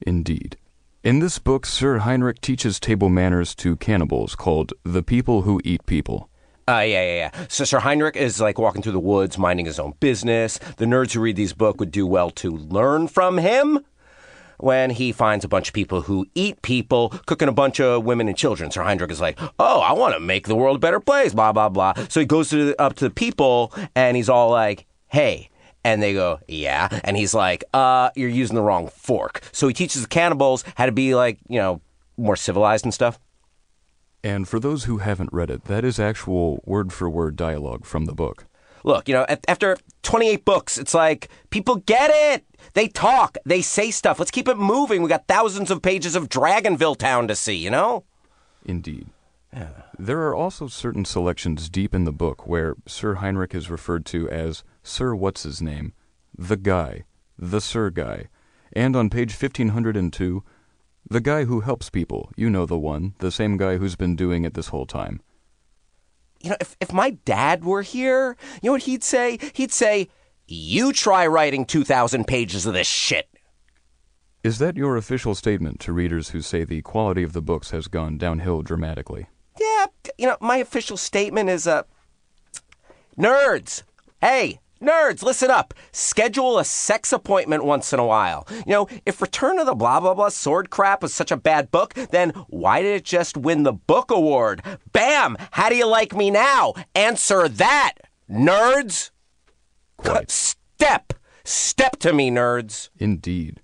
Indeed. 0.00 0.56
In 1.02 1.18
this 1.18 1.38
book, 1.38 1.66
Sir 1.66 1.98
Heinrich 1.98 2.40
teaches 2.40 2.78
table 2.78 3.08
manners 3.08 3.54
to 3.56 3.76
cannibals 3.76 4.36
called 4.36 4.72
the 4.84 5.02
people 5.02 5.42
who 5.42 5.60
eat 5.64 5.84
people. 5.86 6.28
Uh, 6.68 6.84
yeah, 6.86 7.02
yeah, 7.02 7.16
yeah. 7.16 7.46
So 7.48 7.64
Sir 7.64 7.80
Heinrich 7.80 8.14
is 8.14 8.40
like 8.40 8.56
walking 8.56 8.82
through 8.82 8.92
the 8.92 9.00
woods, 9.00 9.36
minding 9.36 9.66
his 9.66 9.80
own 9.80 9.94
business. 9.98 10.58
The 10.76 10.84
nerds 10.84 11.12
who 11.12 11.20
read 11.20 11.34
these 11.34 11.54
books 11.54 11.80
would 11.80 11.90
do 11.90 12.06
well 12.06 12.30
to 12.30 12.50
learn 12.50 13.08
from 13.08 13.38
him. 13.38 13.80
When 14.58 14.90
he 14.90 15.10
finds 15.10 15.44
a 15.44 15.48
bunch 15.48 15.66
of 15.66 15.74
people 15.74 16.02
who 16.02 16.24
eat 16.36 16.62
people, 16.62 17.08
cooking 17.26 17.48
a 17.48 17.52
bunch 17.52 17.80
of 17.80 18.04
women 18.04 18.28
and 18.28 18.36
children, 18.36 18.70
Sir 18.70 18.84
Heinrich 18.84 19.10
is 19.10 19.20
like, 19.20 19.40
"Oh, 19.58 19.80
I 19.80 19.92
want 19.92 20.14
to 20.14 20.20
make 20.20 20.46
the 20.46 20.54
world 20.54 20.76
a 20.76 20.78
better 20.78 21.00
place." 21.00 21.34
Blah 21.34 21.52
blah 21.52 21.68
blah. 21.68 21.94
So 22.08 22.20
he 22.20 22.26
goes 22.26 22.50
to 22.50 22.66
the, 22.66 22.80
up 22.80 22.94
to 22.96 23.06
the 23.06 23.10
people, 23.10 23.72
and 23.96 24.16
he's 24.16 24.28
all 24.28 24.50
like, 24.50 24.86
"Hey, 25.08 25.50
and 25.84 26.02
they 26.02 26.14
go, 26.14 26.40
yeah. 26.48 26.88
And 27.04 27.16
he's 27.16 27.34
like, 27.34 27.64
uh, 27.74 28.10
you're 28.14 28.28
using 28.28 28.56
the 28.56 28.62
wrong 28.62 28.88
fork. 28.88 29.40
So 29.52 29.68
he 29.68 29.74
teaches 29.74 30.02
the 30.02 30.08
cannibals 30.08 30.64
how 30.76 30.86
to 30.86 30.92
be 30.92 31.14
like, 31.14 31.38
you 31.48 31.58
know, 31.58 31.80
more 32.16 32.36
civilized 32.36 32.84
and 32.84 32.94
stuff. 32.94 33.18
And 34.24 34.48
for 34.48 34.60
those 34.60 34.84
who 34.84 34.98
haven't 34.98 35.32
read 35.32 35.50
it, 35.50 35.64
that 35.64 35.84
is 35.84 35.98
actual 35.98 36.62
word 36.64 36.92
for 36.92 37.10
word 37.10 37.36
dialogue 37.36 37.84
from 37.84 38.04
the 38.04 38.14
book. 38.14 38.46
Look, 38.84 39.08
you 39.08 39.14
know, 39.14 39.26
after 39.46 39.76
28 40.02 40.44
books, 40.44 40.78
it's 40.78 40.94
like 40.94 41.28
people 41.50 41.76
get 41.76 42.10
it. 42.12 42.44
They 42.74 42.88
talk, 42.88 43.36
they 43.44 43.62
say 43.62 43.90
stuff. 43.90 44.18
Let's 44.18 44.30
keep 44.30 44.48
it 44.48 44.56
moving. 44.56 45.02
We 45.02 45.08
got 45.08 45.26
thousands 45.28 45.70
of 45.70 45.82
pages 45.82 46.16
of 46.16 46.28
Dragonville 46.28 46.96
Town 46.96 47.28
to 47.28 47.36
see, 47.36 47.56
you 47.56 47.70
know? 47.70 48.04
Indeed. 48.64 49.06
Yeah. 49.52 49.82
There 49.98 50.22
are 50.22 50.34
also 50.34 50.66
certain 50.66 51.04
selections 51.04 51.68
deep 51.68 51.94
in 51.94 52.04
the 52.04 52.12
book 52.12 52.46
where 52.46 52.74
Sir 52.86 53.16
Heinrich 53.16 53.54
is 53.54 53.70
referred 53.70 54.06
to 54.06 54.28
as 54.30 54.64
Sir 54.82 55.14
What's 55.14 55.44
His 55.44 55.62
Name, 55.62 55.92
the 56.36 56.56
guy, 56.56 57.04
the 57.38 57.60
Sir 57.60 57.90
guy, 57.90 58.28
and 58.72 58.96
on 58.96 59.10
page 59.10 59.30
1502, 59.30 60.42
the 61.08 61.20
guy 61.20 61.44
who 61.44 61.60
helps 61.60 61.90
people, 61.90 62.30
you 62.36 62.48
know 62.48 62.66
the 62.66 62.78
one, 62.78 63.14
the 63.18 63.30
same 63.30 63.56
guy 63.56 63.76
who's 63.76 63.96
been 63.96 64.16
doing 64.16 64.44
it 64.44 64.54
this 64.54 64.68
whole 64.68 64.86
time. 64.86 65.20
You 66.40 66.50
know, 66.50 66.56
if, 66.60 66.76
if 66.80 66.92
my 66.92 67.10
dad 67.24 67.64
were 67.64 67.82
here, 67.82 68.36
you 68.62 68.68
know 68.68 68.72
what 68.72 68.82
he'd 68.82 69.04
say? 69.04 69.38
He'd 69.52 69.72
say, 69.72 70.08
You 70.46 70.92
try 70.92 71.26
writing 71.26 71.64
2,000 71.64 72.26
pages 72.26 72.66
of 72.66 72.74
this 72.74 72.86
shit. 72.86 73.28
Is 74.42 74.58
that 74.58 74.76
your 74.76 74.96
official 74.96 75.36
statement 75.36 75.78
to 75.80 75.92
readers 75.92 76.30
who 76.30 76.40
say 76.42 76.64
the 76.64 76.82
quality 76.82 77.22
of 77.22 77.32
the 77.32 77.42
books 77.42 77.70
has 77.70 77.86
gone 77.86 78.18
downhill 78.18 78.62
dramatically? 78.62 79.28
Yeah, 79.60 79.86
you 80.18 80.26
know, 80.26 80.36
my 80.40 80.56
official 80.56 80.96
statement 80.96 81.48
is 81.48 81.68
uh, 81.68 81.84
nerds. 83.16 83.84
Hey, 84.20 84.58
nerds, 84.82 85.22
listen 85.22 85.50
up. 85.50 85.74
Schedule 85.92 86.58
a 86.58 86.64
sex 86.64 87.12
appointment 87.12 87.64
once 87.64 87.92
in 87.92 87.98
a 87.98 88.06
while. 88.06 88.46
You 88.50 88.72
know, 88.72 88.88
if 89.06 89.22
Return 89.22 89.58
of 89.58 89.66
the 89.66 89.74
Blah 89.74 90.00
Blah 90.00 90.14
Blah 90.14 90.28
Sword 90.28 90.70
Crap 90.70 91.02
was 91.02 91.14
such 91.14 91.30
a 91.30 91.36
bad 91.36 91.70
book, 91.70 91.94
then 91.94 92.30
why 92.48 92.82
did 92.82 92.96
it 92.96 93.04
just 93.04 93.36
win 93.36 93.62
the 93.62 93.72
book 93.72 94.10
award? 94.10 94.62
Bam! 94.92 95.36
How 95.52 95.68
do 95.68 95.76
you 95.76 95.86
like 95.86 96.14
me 96.14 96.30
now? 96.30 96.74
Answer 96.94 97.48
that, 97.48 97.94
nerds. 98.30 99.10
Quite. 99.96 100.30
Step, 100.30 101.12
step 101.44 101.98
to 102.00 102.12
me, 102.12 102.30
nerds. 102.30 102.90
Indeed. 102.98 103.60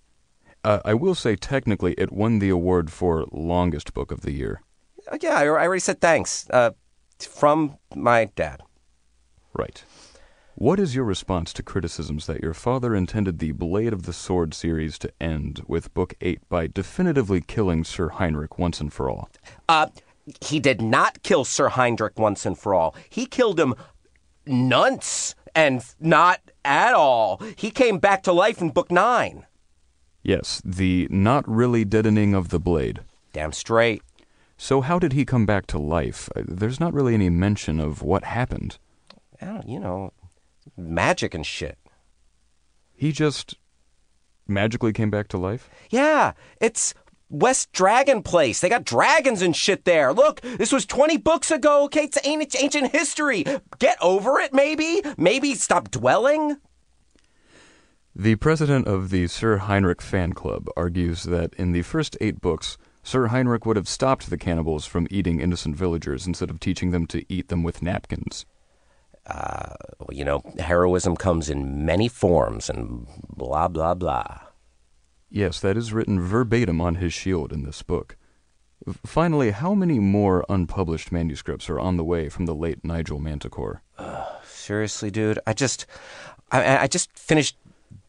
Uh, 0.64 0.80
I 0.84 0.94
will 0.94 1.14
say, 1.14 1.34
technically, 1.34 1.94
it 1.94 2.12
won 2.12 2.38
the 2.38 2.48
award 2.48 2.92
for 2.92 3.24
longest 3.32 3.94
book 3.94 4.12
of 4.12 4.20
the 4.20 4.32
year. 4.32 4.62
Uh, 5.10 5.18
yeah, 5.20 5.34
I 5.34 5.44
I 5.44 5.48
already 5.48 5.80
said 5.80 6.00
thanks. 6.00 6.48
Uh, 6.50 6.70
from 7.18 7.78
my 7.94 8.26
dad. 8.36 8.62
Right. 9.52 9.82
What 10.60 10.80
is 10.80 10.92
your 10.92 11.04
response 11.04 11.52
to 11.52 11.62
criticisms 11.62 12.26
that 12.26 12.42
your 12.42 12.52
father 12.52 12.92
intended 12.92 13.38
the 13.38 13.52
Blade 13.52 13.92
of 13.92 14.02
the 14.02 14.12
Sword 14.12 14.52
series 14.52 14.98
to 14.98 15.12
end 15.20 15.62
with 15.68 15.94
Book 15.94 16.14
8 16.20 16.48
by 16.48 16.66
definitively 16.66 17.40
killing 17.40 17.84
Sir 17.84 18.08
Heinrich 18.08 18.58
once 18.58 18.80
and 18.80 18.92
for 18.92 19.08
all? 19.08 19.30
Uh, 19.68 19.86
he 20.40 20.58
did 20.58 20.82
not 20.82 21.22
kill 21.22 21.44
Sir 21.44 21.68
Heinrich 21.68 22.18
once 22.18 22.44
and 22.44 22.58
for 22.58 22.74
all. 22.74 22.96
He 23.08 23.24
killed 23.24 23.60
him 23.60 23.76
nonce 24.46 25.36
and 25.54 25.84
not 26.00 26.40
at 26.64 26.92
all. 26.92 27.40
He 27.54 27.70
came 27.70 28.00
back 28.00 28.24
to 28.24 28.32
life 28.32 28.60
in 28.60 28.70
Book 28.70 28.90
9. 28.90 29.46
Yes, 30.24 30.60
the 30.64 31.06
not 31.08 31.48
really 31.48 31.84
deadening 31.84 32.34
of 32.34 32.48
the 32.48 32.58
blade. 32.58 32.98
Damn 33.32 33.52
straight. 33.52 34.02
So, 34.56 34.80
how 34.80 34.98
did 34.98 35.12
he 35.12 35.24
come 35.24 35.46
back 35.46 35.68
to 35.68 35.78
life? 35.78 36.28
Uh, 36.34 36.42
There's 36.48 36.80
not 36.80 36.94
really 36.94 37.14
any 37.14 37.30
mention 37.30 37.78
of 37.78 38.02
what 38.02 38.24
happened. 38.24 38.78
Don't, 39.40 39.68
you 39.68 39.78
know, 39.78 40.12
magic 40.78 41.34
and 41.34 41.44
shit. 41.44 41.78
He 42.94 43.12
just 43.12 43.56
magically 44.46 44.92
came 44.92 45.10
back 45.10 45.28
to 45.28 45.38
life? 45.38 45.68
Yeah, 45.90 46.32
it's 46.60 46.94
West 47.30 47.70
Dragon 47.72 48.22
Place. 48.22 48.60
They 48.60 48.68
got 48.68 48.84
dragons 48.84 49.42
and 49.42 49.54
shit 49.54 49.84
there. 49.84 50.12
Look, 50.12 50.40
this 50.40 50.72
was 50.72 50.86
20 50.86 51.18
books 51.18 51.50
ago, 51.50 51.84
okay? 51.84 52.04
It's 52.04 52.18
ancient, 52.24 52.62
ancient 52.62 52.92
history. 52.92 53.44
Get 53.78 53.98
over 54.00 54.40
it, 54.40 54.54
maybe? 54.54 55.02
Maybe 55.16 55.54
stop 55.54 55.90
dwelling? 55.90 56.56
The 58.16 58.36
president 58.36 58.88
of 58.88 59.10
the 59.10 59.28
Sir 59.28 59.58
Heinrich 59.58 60.02
fan 60.02 60.32
club 60.32 60.68
argues 60.76 61.24
that 61.24 61.54
in 61.54 61.72
the 61.72 61.82
first 61.82 62.16
eight 62.20 62.40
books, 62.40 62.78
Sir 63.02 63.28
Heinrich 63.28 63.64
would 63.64 63.76
have 63.76 63.88
stopped 63.88 64.28
the 64.28 64.38
cannibals 64.38 64.86
from 64.86 65.06
eating 65.10 65.40
innocent 65.40 65.76
villagers 65.76 66.26
instead 66.26 66.50
of 66.50 66.58
teaching 66.58 66.90
them 66.90 67.06
to 67.06 67.24
eat 67.32 67.48
them 67.48 67.62
with 67.62 67.82
napkins. 67.82 68.44
Well, 69.28 70.10
you 70.10 70.24
know, 70.24 70.42
heroism 70.58 71.16
comes 71.16 71.50
in 71.50 71.84
many 71.84 72.08
forms 72.08 72.70
and 72.70 73.06
blah, 73.28 73.68
blah, 73.68 73.94
blah. 73.94 74.40
Yes, 75.30 75.60
that 75.60 75.76
is 75.76 75.92
written 75.92 76.20
verbatim 76.20 76.80
on 76.80 76.96
his 76.96 77.12
shield 77.12 77.52
in 77.52 77.62
this 77.62 77.82
book. 77.82 78.16
Finally, 79.04 79.50
how 79.50 79.74
many 79.74 79.98
more 79.98 80.46
unpublished 80.48 81.12
manuscripts 81.12 81.68
are 81.68 81.78
on 81.78 81.96
the 81.96 82.04
way 82.04 82.28
from 82.28 82.46
the 82.46 82.54
late 82.54 82.84
Nigel 82.84 83.18
Manticore? 83.18 83.82
Seriously, 84.44 85.10
dude, 85.10 85.38
I 85.46 85.52
just, 85.52 85.84
I, 86.50 86.78
I 86.78 86.86
just 86.86 87.10
finished 87.18 87.56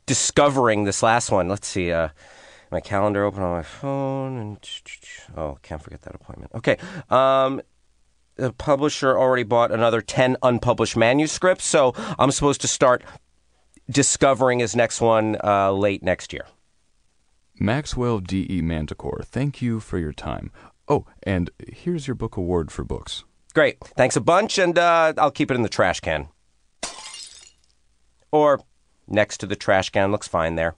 discovering 0.05 0.85
this 0.85 1.03
last 1.03 1.31
one. 1.31 1.49
Let's 1.49 1.67
see, 1.67 1.91
uh, 1.91 2.09
my 2.71 2.79
calendar 2.79 3.25
open 3.25 3.43
on 3.43 3.51
my 3.51 3.63
phone, 3.63 4.37
and 4.37 4.69
oh, 5.35 5.57
can't 5.63 5.81
forget 5.81 6.03
that 6.03 6.15
appointment. 6.15 6.51
Okay, 6.53 6.77
um, 7.09 7.61
the 8.39 8.53
publisher 8.53 9.17
already 9.17 9.43
bought 9.43 9.71
another 9.71 10.01
ten 10.01 10.37
unpublished 10.41 10.97
manuscripts, 10.97 11.65
so 11.65 11.93
I'm 12.17 12.31
supposed 12.31 12.61
to 12.61 12.67
start 12.67 13.03
discovering 13.89 14.59
his 14.59 14.75
next 14.75 15.01
one 15.01 15.37
uh, 15.43 15.71
late 15.71 16.03
next 16.03 16.33
year. 16.33 16.45
Maxwell 17.59 18.19
D.E. 18.19 18.61
Manticore, 18.61 19.21
thank 19.23 19.61
you 19.61 19.79
for 19.79 19.97
your 19.97 20.13
time. 20.13 20.51
Oh, 20.87 21.05
and 21.23 21.49
here's 21.67 22.07
your 22.07 22.15
book 22.15 22.37
award 22.37 22.71
for 22.71 22.83
books. 22.83 23.25
Great, 23.53 23.79
thanks 23.79 24.15
a 24.15 24.21
bunch, 24.21 24.57
and 24.57 24.77
uh, 24.77 25.13
I'll 25.17 25.31
keep 25.31 25.51
it 25.51 25.55
in 25.55 25.63
the 25.63 25.69
trash 25.69 25.99
can, 25.99 26.29
or 28.31 28.61
next 29.07 29.39
to 29.39 29.45
the 29.45 29.55
trash 29.55 29.89
can. 29.89 30.11
Looks 30.11 30.27
fine 30.27 30.55
there. 30.55 30.75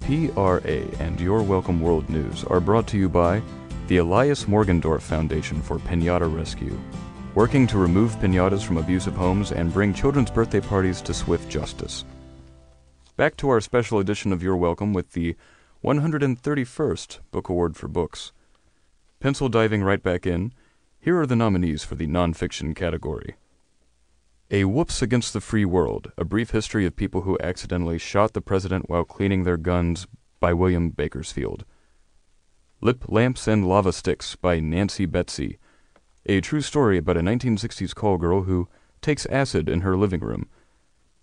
PRA 0.00 0.80
and 0.98 1.20
Your 1.20 1.42
Welcome 1.42 1.80
World 1.80 2.08
News 2.08 2.44
are 2.44 2.60
brought 2.60 2.86
to 2.88 2.98
you 2.98 3.08
by 3.08 3.42
the 3.92 3.98
Elias 3.98 4.46
Morgendorf 4.46 5.02
Foundation 5.02 5.60
for 5.60 5.78
Pinata 5.78 6.26
Rescue, 6.34 6.80
working 7.34 7.66
to 7.66 7.76
remove 7.76 8.16
pinatas 8.16 8.64
from 8.64 8.78
abusive 8.78 9.12
homes 9.12 9.52
and 9.52 9.70
bring 9.70 9.92
children's 9.92 10.30
birthday 10.30 10.62
parties 10.62 11.02
to 11.02 11.12
swift 11.12 11.50
justice. 11.50 12.06
Back 13.18 13.36
to 13.36 13.50
our 13.50 13.60
special 13.60 13.98
edition 13.98 14.32
of 14.32 14.42
Your 14.42 14.56
Welcome 14.56 14.94
with 14.94 15.12
the 15.12 15.36
131st 15.84 17.18
Book 17.32 17.50
Award 17.50 17.76
for 17.76 17.86
Books. 17.86 18.32
Pencil 19.20 19.50
diving 19.50 19.82
right 19.82 20.02
back 20.02 20.26
in, 20.26 20.54
here 20.98 21.20
are 21.20 21.26
the 21.26 21.36
nominees 21.36 21.84
for 21.84 21.94
the 21.94 22.06
nonfiction 22.06 22.74
category. 22.74 23.36
A 24.50 24.64
Whoops 24.64 25.02
Against 25.02 25.34
the 25.34 25.40
Free 25.42 25.66
World 25.66 26.12
A 26.16 26.24
Brief 26.24 26.52
History 26.52 26.86
of 26.86 26.96
People 26.96 27.20
Who 27.20 27.36
Accidentally 27.42 27.98
Shot 27.98 28.32
the 28.32 28.40
President 28.40 28.88
While 28.88 29.04
Cleaning 29.04 29.44
Their 29.44 29.58
Guns 29.58 30.06
by 30.40 30.54
William 30.54 30.88
Bakersfield. 30.88 31.66
Lip 32.84 33.04
Lamps 33.06 33.46
and 33.46 33.64
Lava 33.64 33.92
Sticks 33.92 34.34
by 34.34 34.58
Nancy 34.58 35.06
Betsy. 35.06 35.58
A 36.26 36.40
true 36.40 36.60
story 36.60 36.98
about 36.98 37.16
a 37.16 37.20
1960s 37.20 37.94
call 37.94 38.18
girl 38.18 38.42
who 38.42 38.68
takes 39.00 39.24
acid 39.26 39.68
in 39.68 39.82
her 39.82 39.96
living 39.96 40.18
room. 40.18 40.48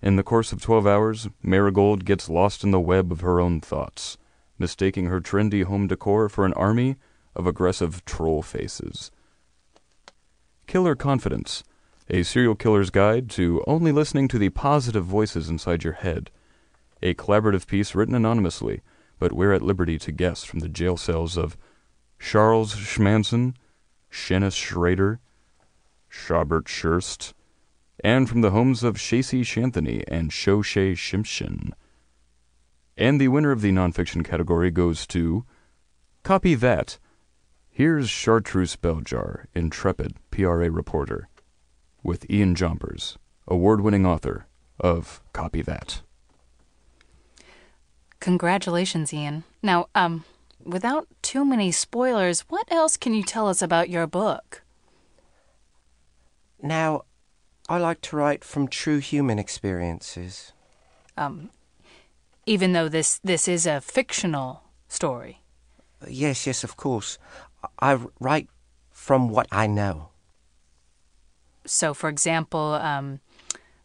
In 0.01 0.15
the 0.15 0.23
course 0.23 0.53
of 0.53 0.61
12 0.61 0.87
hours, 0.87 1.27
Marigold 1.43 2.05
gets 2.05 2.29
lost 2.29 2.63
in 2.63 2.71
the 2.71 2.79
web 2.79 3.11
of 3.11 3.19
her 3.19 3.41
own 3.41 3.59
thoughts, 3.59 4.17
mistaking 4.57 5.07
her 5.07 5.19
trendy 5.19 5.65
home 5.65 5.87
decor 5.87 6.29
for 6.29 6.45
an 6.45 6.53
army 6.53 6.95
of 7.35 7.45
aggressive 7.45 8.05
troll 8.05 8.41
faces. 8.41 9.11
Killer 10.65 10.95
Confidence 10.95 11.65
a 12.09 12.23
serial 12.23 12.55
killer's 12.55 12.89
guide 12.89 13.29
to 13.31 13.61
only 13.67 13.91
listening 13.91 14.29
to 14.29 14.39
the 14.39 14.49
positive 14.49 15.03
voices 15.03 15.49
inside 15.49 15.83
your 15.83 15.93
head. 15.93 16.31
A 17.03 17.13
collaborative 17.15 17.67
piece 17.67 17.93
written 17.93 18.15
anonymously, 18.15 18.81
but 19.19 19.33
we're 19.33 19.53
at 19.53 19.61
liberty 19.61 19.99
to 19.99 20.11
guess 20.11 20.43
from 20.43 20.59
the 20.59 20.69
jail 20.69 20.97
cells 20.97 21.37
of 21.37 21.57
Charles 22.17 22.75
Schmanson, 22.75 23.55
Shennis 24.09 24.55
Schrader, 24.55 25.19
Schaubert 26.09 26.65
Schurst, 26.65 27.33
and 28.03 28.29
from 28.29 28.41
the 28.41 28.51
homes 28.51 28.83
of 28.83 28.95
Shacy 28.95 29.41
Shanthony 29.41 30.03
and 30.07 30.31
Shoshay 30.31 30.93
Shimshin. 30.93 31.73
And 32.97 33.19
the 33.19 33.27
winner 33.27 33.51
of 33.51 33.61
the 33.61 33.71
nonfiction 33.71 34.25
category 34.25 34.71
goes 34.71 35.05
to 35.07 35.45
Copy 36.23 36.55
That. 36.55 36.97
Here's 37.69 38.09
Chartreuse 38.09 38.75
Beljar, 38.75 39.45
intrepid 39.53 40.15
PRA 40.31 40.69
reporter 40.69 41.29
with 42.03 42.29
Ian 42.29 42.55
Jompers, 42.55 43.17
award 43.47 43.81
winning 43.81 44.05
author 44.05 44.47
of 44.79 45.21
Copy 45.33 45.61
That. 45.61 46.01
Congratulations, 48.19 49.13
Ian. 49.13 49.43
Now, 49.61 49.87
um, 49.95 50.25
without 50.63 51.07
too 51.21 51.45
many 51.45 51.71
spoilers, 51.71 52.41
what 52.49 52.69
else 52.71 52.97
can 52.97 53.13
you 53.13 53.23
tell 53.23 53.47
us 53.47 53.61
about 53.61 53.89
your 53.89 54.07
book? 54.07 54.61
Now, 56.61 57.03
I 57.69 57.77
like 57.77 58.01
to 58.01 58.17
write 58.17 58.43
from 58.43 58.67
true 58.67 58.97
human 58.99 59.39
experiences. 59.39 60.51
Um, 61.15 61.49
Even 62.45 62.73
though 62.73 62.89
this 62.89 63.19
this 63.23 63.47
is 63.47 63.65
a 63.65 63.79
fictional 63.79 64.63
story. 64.87 65.41
Yes, 66.07 66.47
yes, 66.47 66.63
of 66.63 66.75
course. 66.75 67.17
I 67.79 67.99
write 68.19 68.47
from 68.91 69.29
what 69.29 69.47
I 69.51 69.67
know. 69.67 70.09
So, 71.65 71.93
for 71.93 72.09
example, 72.09 72.73
um, 72.81 73.19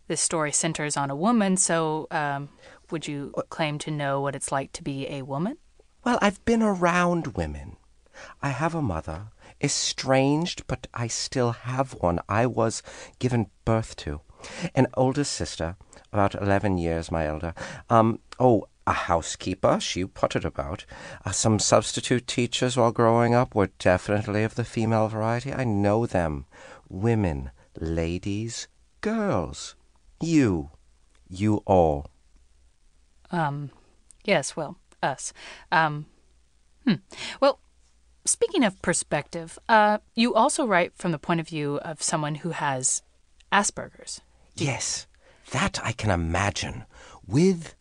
this 0.08 0.20
story 0.20 0.52
centers 0.52 0.96
on 0.96 1.10
a 1.10 1.16
woman. 1.16 1.56
So, 1.56 2.06
um, 2.10 2.48
would 2.90 3.06
you 3.06 3.32
claim 3.50 3.78
to 3.78 3.90
know 3.90 4.20
what 4.20 4.34
it's 4.34 4.52
like 4.52 4.72
to 4.72 4.82
be 4.82 5.08
a 5.08 5.22
woman? 5.22 5.58
Well, 6.04 6.18
I've 6.20 6.44
been 6.44 6.62
around 6.62 7.36
women. 7.36 7.76
I 8.42 8.50
have 8.50 8.74
a 8.74 8.82
mother, 8.82 9.28
estranged, 9.60 10.66
but 10.66 10.86
I 10.94 11.06
still 11.06 11.52
have 11.52 11.94
one. 11.94 12.20
I 12.28 12.46
was 12.46 12.82
given 13.18 13.50
birth 13.64 13.96
to. 13.96 14.20
An 14.74 14.86
older 14.94 15.24
sister, 15.24 15.76
about 16.12 16.34
11 16.34 16.78
years 16.78 17.10
my 17.10 17.26
elder. 17.26 17.54
Um, 17.88 18.20
oh, 18.38 18.68
a 18.86 18.92
housekeeper, 18.92 19.80
she 19.80 20.04
puttered 20.04 20.44
about. 20.44 20.84
Uh, 21.24 21.32
some 21.32 21.58
substitute 21.58 22.26
teachers 22.26 22.76
while 22.76 22.92
growing 22.92 23.34
up 23.34 23.54
were 23.54 23.70
definitely 23.78 24.44
of 24.44 24.56
the 24.56 24.64
female 24.64 25.08
variety. 25.08 25.52
I 25.52 25.64
know 25.64 26.04
them. 26.06 26.44
Women, 26.88 27.50
ladies, 27.80 28.68
girls. 29.00 29.74
You. 30.20 30.70
You 31.28 31.62
all. 31.66 32.10
Um, 33.34 33.70
yes, 34.24 34.56
well, 34.56 34.76
us. 35.02 35.32
Um, 35.72 36.06
hmm. 36.86 36.94
Well, 37.40 37.58
speaking 38.24 38.62
of 38.62 38.80
perspective, 38.80 39.58
uh, 39.68 39.98
you 40.14 40.34
also 40.34 40.64
write 40.64 40.92
from 40.94 41.10
the 41.10 41.18
point 41.18 41.40
of 41.40 41.48
view 41.48 41.78
of 41.78 42.00
someone 42.00 42.36
who 42.36 42.50
has 42.50 43.02
Asperger's. 43.52 44.20
Yes, 44.54 45.08
that 45.50 45.80
I 45.82 45.92
can 45.92 46.10
imagine 46.10 46.84
with 47.26 47.74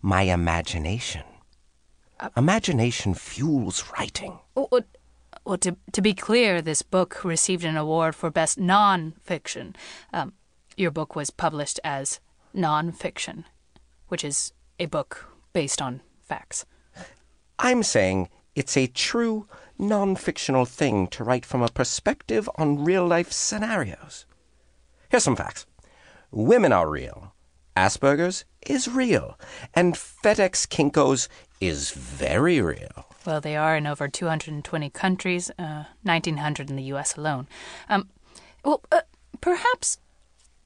my 0.00 0.22
imagination. 0.22 1.24
Imagination 2.36 3.14
fuels 3.14 3.84
writing. 3.92 4.38
Well, 4.54 4.68
well, 4.70 4.82
well, 5.44 5.58
to, 5.58 5.76
to 5.92 6.02
be 6.02 6.14
clear, 6.14 6.62
this 6.62 6.82
book 6.82 7.24
received 7.24 7.64
an 7.64 7.76
award 7.76 8.14
for 8.14 8.30
best 8.30 8.58
non-fiction. 8.58 9.74
Um, 10.12 10.34
your 10.76 10.90
book 10.92 11.16
was 11.16 11.30
published 11.30 11.80
as 11.82 12.20
non-fiction, 12.52 13.46
which 14.08 14.22
is 14.22 14.52
a 14.80 14.86
book 14.86 15.26
based 15.52 15.80
on 15.80 16.00
facts. 16.22 16.64
I'm 17.58 17.82
saying 17.82 18.30
it's 18.56 18.76
a 18.76 18.86
true 18.86 19.46
non 19.78 20.16
fictional 20.16 20.64
thing 20.64 21.06
to 21.08 21.22
write 21.22 21.46
from 21.46 21.62
a 21.62 21.68
perspective 21.68 22.48
on 22.56 22.84
real 22.84 23.06
life 23.06 23.30
scenarios. 23.30 24.26
Here's 25.10 25.24
some 25.24 25.36
facts 25.36 25.66
women 26.30 26.72
are 26.72 26.88
real, 26.88 27.34
Asperger's 27.76 28.44
is 28.66 28.88
real, 28.88 29.38
and 29.74 29.94
FedEx 29.94 30.66
Kinko's 30.66 31.28
is 31.60 31.90
very 31.90 32.60
real. 32.60 33.06
Well, 33.26 33.40
they 33.40 33.56
are 33.56 33.76
in 33.76 33.86
over 33.86 34.08
220 34.08 34.88
countries, 34.90 35.50
uh, 35.58 35.84
1,900 36.02 36.70
in 36.70 36.76
the 36.76 36.84
U.S. 36.84 37.16
alone. 37.16 37.46
Um, 37.88 38.08
well, 38.64 38.82
uh, 38.90 39.02
perhaps 39.42 39.98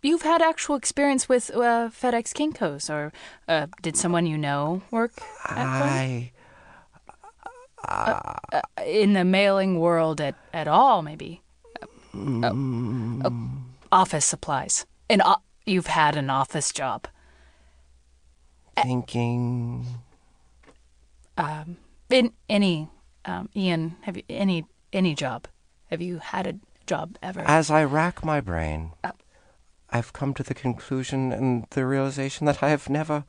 you've 0.05 0.23
had 0.23 0.43
actual 0.43 0.77
experience 0.77 1.29
with 1.29 1.51
uh, 1.55 1.89
FedEx 1.91 2.33
Kinkos, 2.33 2.89
or 2.91 3.13
uh, 3.49 3.67
did 3.83 3.97
someone 3.97 4.27
you 4.27 4.39
know 4.39 4.83
work? 4.91 5.13
I. 5.45 6.31
Uh, 7.87 8.63
in 8.87 9.13
the 9.13 9.25
mailing 9.25 9.79
world 9.79 10.21
at, 10.21 10.35
at 10.55 10.67
all, 10.67 11.03
maybe. 11.03 11.43
Uh, 12.15 12.47
uh, 13.25 13.31
office 13.93 14.25
supplies. 14.25 14.87
And 15.11 15.21
o- 15.25 15.43
you've 15.67 15.89
had 15.89 16.17
an 16.17 16.31
office 16.31 16.73
job. 16.73 17.07
Thinking. 18.83 19.87
Um, 21.37 21.77
In 22.11 22.33
any, 22.49 22.89
um, 23.25 23.49
Ian, 23.55 23.97
have 24.03 24.17
you 24.17 24.23
any 24.29 24.65
any 24.93 25.15
job? 25.15 25.47
Have 25.91 26.01
you 26.01 26.19
had 26.19 26.47
a 26.47 26.55
job 26.87 27.17
ever? 27.23 27.41
As 27.41 27.71
I 27.71 27.85
rack 27.85 28.25
my 28.25 28.41
brain, 28.41 28.93
I've 29.95 30.13
come 30.13 30.35
to 30.35 30.43
the 30.43 30.55
conclusion 30.55 31.33
and 31.33 31.67
the 31.71 31.87
realization 31.87 32.47
that 32.47 32.65
I 32.65 32.71
have 32.71 32.91
never 32.91 33.25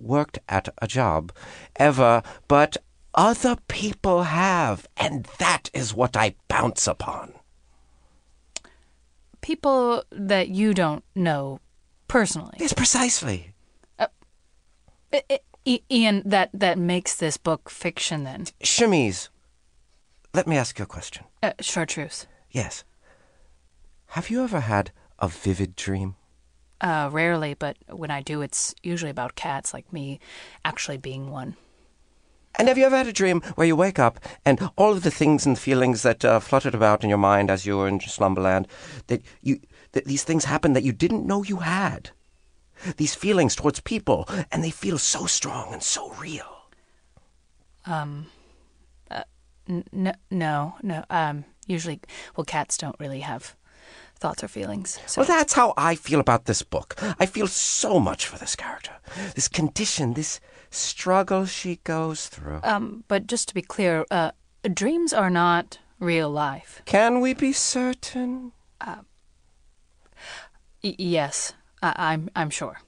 worked 0.00 0.40
at 0.48 0.68
a 0.82 0.88
job 0.88 1.32
ever, 1.76 2.22
but 2.48 2.76
other 3.14 3.56
people 3.68 4.24
have, 4.24 4.88
and 4.96 5.28
that 5.38 5.70
is 5.72 5.94
what 5.94 6.16
I 6.16 6.34
bounce 6.48 6.88
upon. 6.88 7.32
People 9.40 10.02
that 10.10 10.48
you 10.48 10.74
don't 10.74 11.04
know 11.14 11.60
personally. 12.08 12.56
Yes, 12.58 12.72
precisely. 12.72 13.54
I- 14.00 14.08
I- 15.12 15.40
I- 15.64 15.82
Ian, 15.90 16.22
that 16.26 16.50
that 16.52 16.76
makes 16.78 17.14
this 17.14 17.36
book 17.36 17.70
fiction. 17.70 18.24
Then, 18.24 18.46
Chemise, 18.62 19.28
let 20.34 20.46
me 20.48 20.56
ask 20.56 20.76
you 20.78 20.82
a 20.82 20.86
question. 20.86 21.24
uh, 21.42 21.52
chartreuse. 21.60 22.26
Yes. 22.50 22.82
Have 24.08 24.28
you 24.28 24.42
ever 24.42 24.60
had 24.60 24.90
a 25.18 25.28
vivid 25.28 25.76
dream? 25.76 26.16
Uh, 26.80 27.08
rarely, 27.12 27.54
but 27.54 27.76
when 27.88 28.10
I 28.10 28.22
do, 28.22 28.40
it's 28.40 28.74
usually 28.82 29.10
about 29.10 29.34
cats, 29.34 29.74
like 29.74 29.92
me 29.92 30.20
actually 30.64 30.96
being 30.96 31.30
one. 31.30 31.56
And 32.54 32.68
have 32.68 32.78
you 32.78 32.86
ever 32.86 32.96
had 32.96 33.06
a 33.06 33.12
dream 33.12 33.40
where 33.56 33.66
you 33.66 33.76
wake 33.76 33.98
up 33.98 34.20
and 34.44 34.70
all 34.76 34.92
of 34.92 35.02
the 35.02 35.10
things 35.10 35.46
and 35.46 35.58
feelings 35.58 36.02
that 36.02 36.24
uh, 36.24 36.40
fluttered 36.40 36.74
about 36.74 37.02
in 37.02 37.08
your 37.08 37.18
mind 37.18 37.50
as 37.50 37.66
you 37.66 37.76
were 37.76 37.88
in 37.88 38.00
slumberland, 38.00 38.66
that 39.08 39.22
you 39.42 39.60
that 39.92 40.04
these 40.06 40.24
things 40.24 40.44
happened 40.44 40.76
that 40.76 40.82
you 40.84 40.92
didn't 40.92 41.26
know 41.26 41.42
you 41.42 41.58
had? 41.58 42.10
These 42.96 43.14
feelings 43.14 43.56
towards 43.56 43.80
people, 43.80 44.28
and 44.52 44.62
they 44.62 44.70
feel 44.70 44.98
so 44.98 45.26
strong 45.26 45.72
and 45.72 45.82
so 45.82 46.12
real. 46.12 46.68
Um. 47.86 48.26
N- 49.68 49.84
no, 49.92 50.12
no, 50.30 50.74
no. 50.82 51.04
Um, 51.10 51.44
usually, 51.66 52.00
well, 52.36 52.44
cats 52.44 52.78
don't 52.78 52.98
really 52.98 53.20
have 53.20 53.54
thoughts 54.20 54.42
or 54.44 54.48
feelings. 54.48 54.98
So, 55.06 55.20
Well, 55.20 55.28
that's 55.28 55.54
how 55.54 55.72
I 55.76 55.94
feel 55.94 56.20
about 56.20 56.44
this 56.44 56.62
book. 56.62 56.94
I 57.20 57.26
feel 57.26 57.46
so 57.46 57.98
much 58.00 58.26
for 58.26 58.38
this 58.38 58.56
character, 58.56 58.92
this 59.34 59.48
condition, 59.48 60.14
this 60.14 60.40
struggle 60.70 61.46
she 61.46 61.76
goes 61.84 62.26
through. 62.28 62.60
um, 62.62 63.04
but 63.08 63.26
just 63.26 63.48
to 63.48 63.54
be 63.54 63.62
clear, 63.62 64.04
uh, 64.10 64.30
dreams 64.74 65.12
are 65.12 65.30
not 65.30 65.78
real 66.00 66.30
life. 66.30 66.82
Can 66.84 67.20
we 67.20 67.34
be 67.34 67.52
certain? 67.52 68.52
Y- 70.82 70.94
yes, 70.98 71.54
I- 71.82 71.94
I'm. 72.12 72.28
I'm 72.36 72.50
sure. 72.50 72.80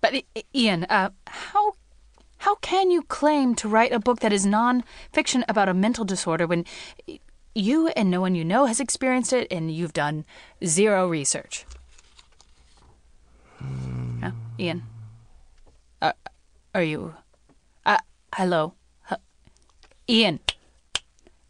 But 0.00 0.14
I- 0.14 0.44
Ian, 0.54 0.84
uh, 0.84 1.10
how 1.26 1.72
how 2.38 2.54
can 2.56 2.90
you 2.90 3.02
claim 3.02 3.54
to 3.56 3.68
write 3.68 3.92
a 3.92 3.98
book 4.00 4.20
that 4.20 4.32
is 4.32 4.44
non-fiction 4.46 5.44
about 5.48 5.68
a 5.68 5.74
mental 5.74 6.04
disorder 6.04 6.46
when 6.46 6.64
you 7.54 7.88
and 7.88 8.10
no 8.10 8.20
one 8.20 8.34
you 8.34 8.44
know 8.44 8.66
has 8.66 8.80
experienced 8.80 9.32
it, 9.32 9.46
and 9.50 9.70
you've 9.70 9.92
done 9.92 10.24
zero 10.64 11.08
research? 11.08 11.64
Huh? 14.20 14.30
Ian, 14.58 14.82
uh, 16.00 16.12
are 16.74 16.82
you? 16.82 17.14
Uh, 17.84 17.98
hello, 18.34 18.74
H- 19.10 19.18
Ian. 20.08 20.40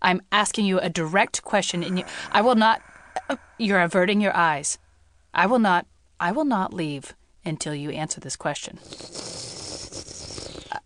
I'm 0.00 0.20
asking 0.32 0.66
you 0.66 0.80
a 0.80 0.88
direct 0.88 1.42
question, 1.44 1.82
and 1.84 1.98
you, 1.98 2.04
I 2.32 2.40
will 2.42 2.56
not. 2.56 2.82
uh, 3.28 3.36
You're 3.58 3.80
averting 3.80 4.20
your 4.20 4.36
eyes. 4.36 4.78
I 5.32 5.46
will 5.46 5.60
not. 5.60 5.86
I 6.18 6.32
will 6.32 6.44
not 6.44 6.72
leave 6.74 7.14
until 7.44 7.74
you 7.74 7.90
answer 7.90 8.20
this 8.20 8.36
question. 8.36 8.78
Uh, 10.72 10.78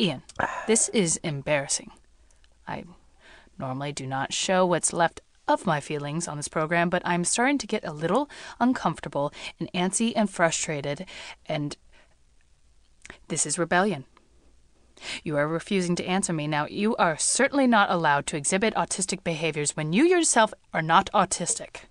Ian, 0.00 0.22
this 0.66 0.88
is 0.90 1.18
embarrassing. 1.18 1.90
I 2.66 2.84
normally 3.58 3.92
do 3.92 4.06
not 4.06 4.32
show 4.32 4.66
what's 4.66 4.92
left 4.92 5.20
of 5.48 5.66
my 5.66 5.80
feelings 5.80 6.28
on 6.28 6.36
this 6.36 6.48
program, 6.48 6.88
but 6.88 7.02
I'm 7.04 7.24
starting 7.24 7.58
to 7.58 7.66
get 7.66 7.84
a 7.84 7.92
little 7.92 8.30
uncomfortable 8.60 9.32
and 9.58 9.70
antsy 9.72 10.12
and 10.14 10.30
frustrated, 10.30 11.06
and 11.46 11.76
this 13.28 13.46
is 13.46 13.58
rebellion. 13.58 14.04
You 15.24 15.36
are 15.36 15.48
refusing 15.48 15.96
to 15.96 16.04
answer 16.04 16.32
me. 16.32 16.46
Now, 16.46 16.66
you 16.66 16.94
are 16.96 17.18
certainly 17.18 17.66
not 17.66 17.90
allowed 17.90 18.26
to 18.28 18.36
exhibit 18.36 18.74
autistic 18.74 19.24
behaviors 19.24 19.76
when 19.76 19.92
you 19.92 20.04
yourself 20.04 20.54
are 20.72 20.82
not 20.82 21.10
autistic. 21.12 21.86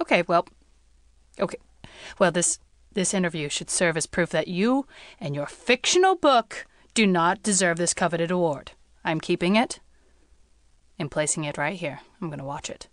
Okay, 0.00 0.22
well, 0.28 0.46
okay. 1.40 1.58
Well, 2.18 2.30
this 2.30 2.58
this 2.92 3.12
interview 3.12 3.48
should 3.48 3.70
serve 3.70 3.96
as 3.96 4.06
proof 4.06 4.30
that 4.30 4.46
you 4.46 4.86
and 5.18 5.34
your 5.34 5.46
fictional 5.46 6.14
book 6.14 6.64
do 6.94 7.08
not 7.08 7.42
deserve 7.42 7.76
this 7.76 7.92
coveted 7.92 8.30
award. 8.30 8.70
I'm 9.04 9.20
keeping 9.20 9.56
it 9.56 9.80
and 10.98 11.10
placing 11.10 11.44
it 11.44 11.58
right 11.58 11.76
here. 11.76 12.00
I'm 12.20 12.28
going 12.28 12.38
to 12.38 12.44
watch 12.44 12.70
it. 12.70 12.88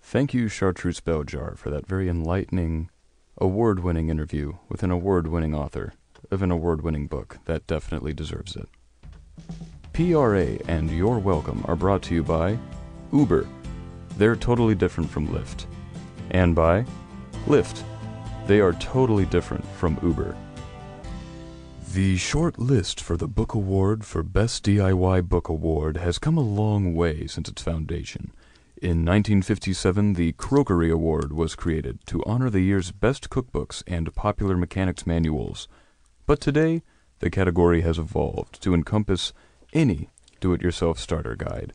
Thank 0.00 0.32
you, 0.32 0.48
Chartreuse 0.48 1.00
Bell 1.00 1.24
Jar, 1.24 1.54
for 1.56 1.70
that 1.70 1.86
very 1.86 2.08
enlightening, 2.08 2.90
award 3.38 3.80
winning 3.80 4.08
interview 4.08 4.54
with 4.68 4.82
an 4.82 4.90
award 4.90 5.26
winning 5.26 5.54
author 5.54 5.94
of 6.30 6.42
an 6.42 6.50
award 6.50 6.82
winning 6.82 7.06
book 7.06 7.38
that 7.44 7.66
definitely 7.66 8.12
deserves 8.12 8.56
it. 8.56 8.68
PRA 9.92 10.58
and 10.68 10.90
You're 10.90 11.18
Welcome 11.18 11.64
are 11.66 11.76
brought 11.76 12.02
to 12.02 12.14
you 12.14 12.22
by 12.22 12.58
Uber. 13.12 13.46
They're 14.16 14.36
totally 14.36 14.74
different 14.74 15.10
from 15.10 15.28
Lyft. 15.28 15.66
And 16.30 16.54
by 16.54 16.84
Lyft. 17.46 17.82
They 18.46 18.60
are 18.60 18.72
totally 18.74 19.26
different 19.26 19.64
from 19.72 19.98
Uber. 20.02 20.36
The 21.96 22.18
short 22.18 22.58
list 22.58 23.00
for 23.00 23.16
the 23.16 23.26
Book 23.26 23.54
Award 23.54 24.04
for 24.04 24.22
Best 24.22 24.66
DIY 24.66 25.26
Book 25.30 25.48
Award 25.48 25.96
has 25.96 26.18
come 26.18 26.36
a 26.36 26.42
long 26.42 26.94
way 26.94 27.26
since 27.26 27.48
its 27.48 27.62
foundation. 27.62 28.32
In 28.82 29.02
1957, 29.02 30.12
the 30.12 30.34
Crokery 30.34 30.92
Award 30.92 31.32
was 31.32 31.54
created 31.54 32.00
to 32.08 32.22
honor 32.26 32.50
the 32.50 32.60
year's 32.60 32.90
best 32.90 33.30
cookbooks 33.30 33.82
and 33.86 34.14
popular 34.14 34.58
mechanics 34.58 35.06
manuals. 35.06 35.68
But 36.26 36.38
today, 36.38 36.82
the 37.20 37.30
category 37.30 37.80
has 37.80 37.96
evolved 37.96 38.60
to 38.60 38.74
encompass 38.74 39.32
any 39.72 40.10
do 40.38 40.52
it 40.52 40.60
yourself 40.60 40.98
starter 40.98 41.34
guide. 41.34 41.72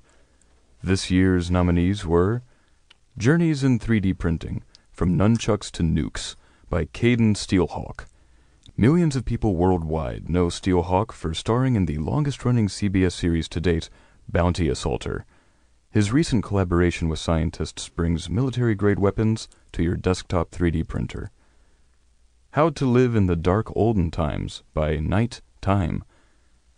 This 0.84 1.10
year's 1.10 1.50
nominees 1.50 2.06
were 2.06 2.44
Journeys 3.18 3.64
in 3.64 3.80
3D 3.80 4.20
Printing 4.20 4.62
From 4.92 5.18
Nunchucks 5.18 5.72
to 5.72 5.82
Nukes 5.82 6.36
by 6.70 6.86
Caden 6.86 7.36
Steelhawk. 7.36 8.06
Millions 8.82 9.16
of 9.16 9.26
people 9.26 9.56
worldwide 9.56 10.28
know 10.28 10.48
Steelhawk 10.48 11.12
for 11.12 11.36
starring 11.36 11.76
in 11.76 11.86
the 11.86 12.00
longest 12.00 12.44
running 12.44 12.68
CBS 12.68 13.12
series 13.12 13.48
to 13.50 13.62
date, 13.62 13.92
Bounty 14.28 14.68
Assaulter. 14.70 15.24
His 15.92 16.12
recent 16.12 16.44
collaboration 16.44 17.08
with 17.08 17.20
scientists 17.20 17.90
brings 17.90 18.28
military 18.28 18.74
grade 18.74 18.98
weapons 18.98 19.48
to 19.74 19.84
your 19.84 19.96
desktop 19.96 20.50
3D 20.50 20.88
printer. 20.88 21.30
How 22.54 22.72
to 22.72 22.88
Live 22.88 23.16
in 23.16 23.28
the 23.28 23.36
Dark 23.36 23.72
Olden 23.76 24.10
Times 24.10 24.64
by 24.74 24.96
Night 24.96 25.42
Time. 25.62 26.04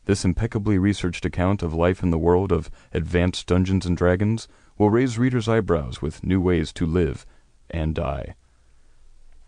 This 0.04 0.26
impeccably 0.26 0.78
researched 0.78 1.24
account 1.24 1.64
of 1.64 1.74
life 1.74 2.04
in 2.04 2.10
the 2.10 2.18
world 2.18 2.52
of 2.52 2.70
advanced 2.92 3.48
Dungeons 3.48 3.86
and 3.86 3.96
Dragons 3.96 4.50
will 4.78 4.90
raise 4.90 5.18
readers' 5.18 5.48
eyebrows 5.48 6.02
with 6.02 6.22
new 6.22 6.42
ways 6.42 6.74
to 6.74 6.86
live 6.86 7.26
and 7.70 7.96
die. 7.96 8.36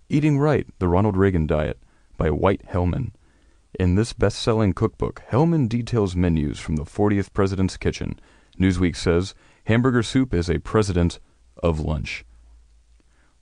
Eating 0.08 0.40
Right, 0.40 0.66
the 0.80 0.88
Ronald 0.88 1.18
Reagan 1.18 1.48
Diet 1.48 1.80
by 2.18 2.30
White 2.30 2.66
Hellman. 2.68 3.12
In 3.80 3.96
this 3.96 4.14
best 4.14 4.40
selling 4.40 4.74
cookbook, 4.74 5.22
Hellman 5.30 5.68
details 5.68 6.16
menus 6.16 6.60
from 6.60 6.78
the 6.78 6.86
40th 6.86 7.34
President's 7.34 7.78
Kitchen. 7.78 8.20
Newsweek 8.60 8.96
says 8.96 9.36
hamburger 9.66 10.04
soup 10.04 10.34
is 10.34 10.50
a 10.50 10.60
president 10.60 11.20
of 11.62 11.80
lunch. 11.80 12.24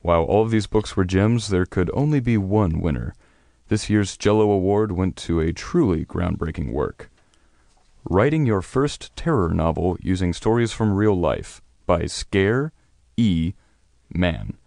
While 0.02 0.24
all 0.24 0.42
of 0.42 0.52
these 0.52 0.68
books 0.68 0.98
were 0.98 1.06
gems, 1.06 1.50
there 1.50 1.66
could 1.66 1.90
only 1.94 2.20
be 2.20 2.38
one 2.38 2.82
winner. 2.82 3.14
This 3.70 3.90
year's 3.90 4.18
Jello 4.18 4.52
Award 4.52 4.92
went 4.92 5.16
to 5.18 5.40
a 5.40 5.54
truly 5.54 6.06
groundbreaking 6.06 6.72
work. 6.72 7.10
Writing 8.10 8.46
Your 8.46 8.62
First 8.62 9.16
Terror 9.16 9.54
Novel 9.54 9.98
Using 10.02 10.34
Stories 10.34 10.74
from 10.74 10.94
Real 10.94 11.18
Life 11.18 11.62
by 11.86 12.06
Scare 12.06 12.74
E. 13.16 13.54
Man. 14.14 14.58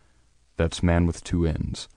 That's 0.56 0.82
man 0.82 1.06
with 1.06 1.22
two 1.22 1.46
N's. 1.46 1.88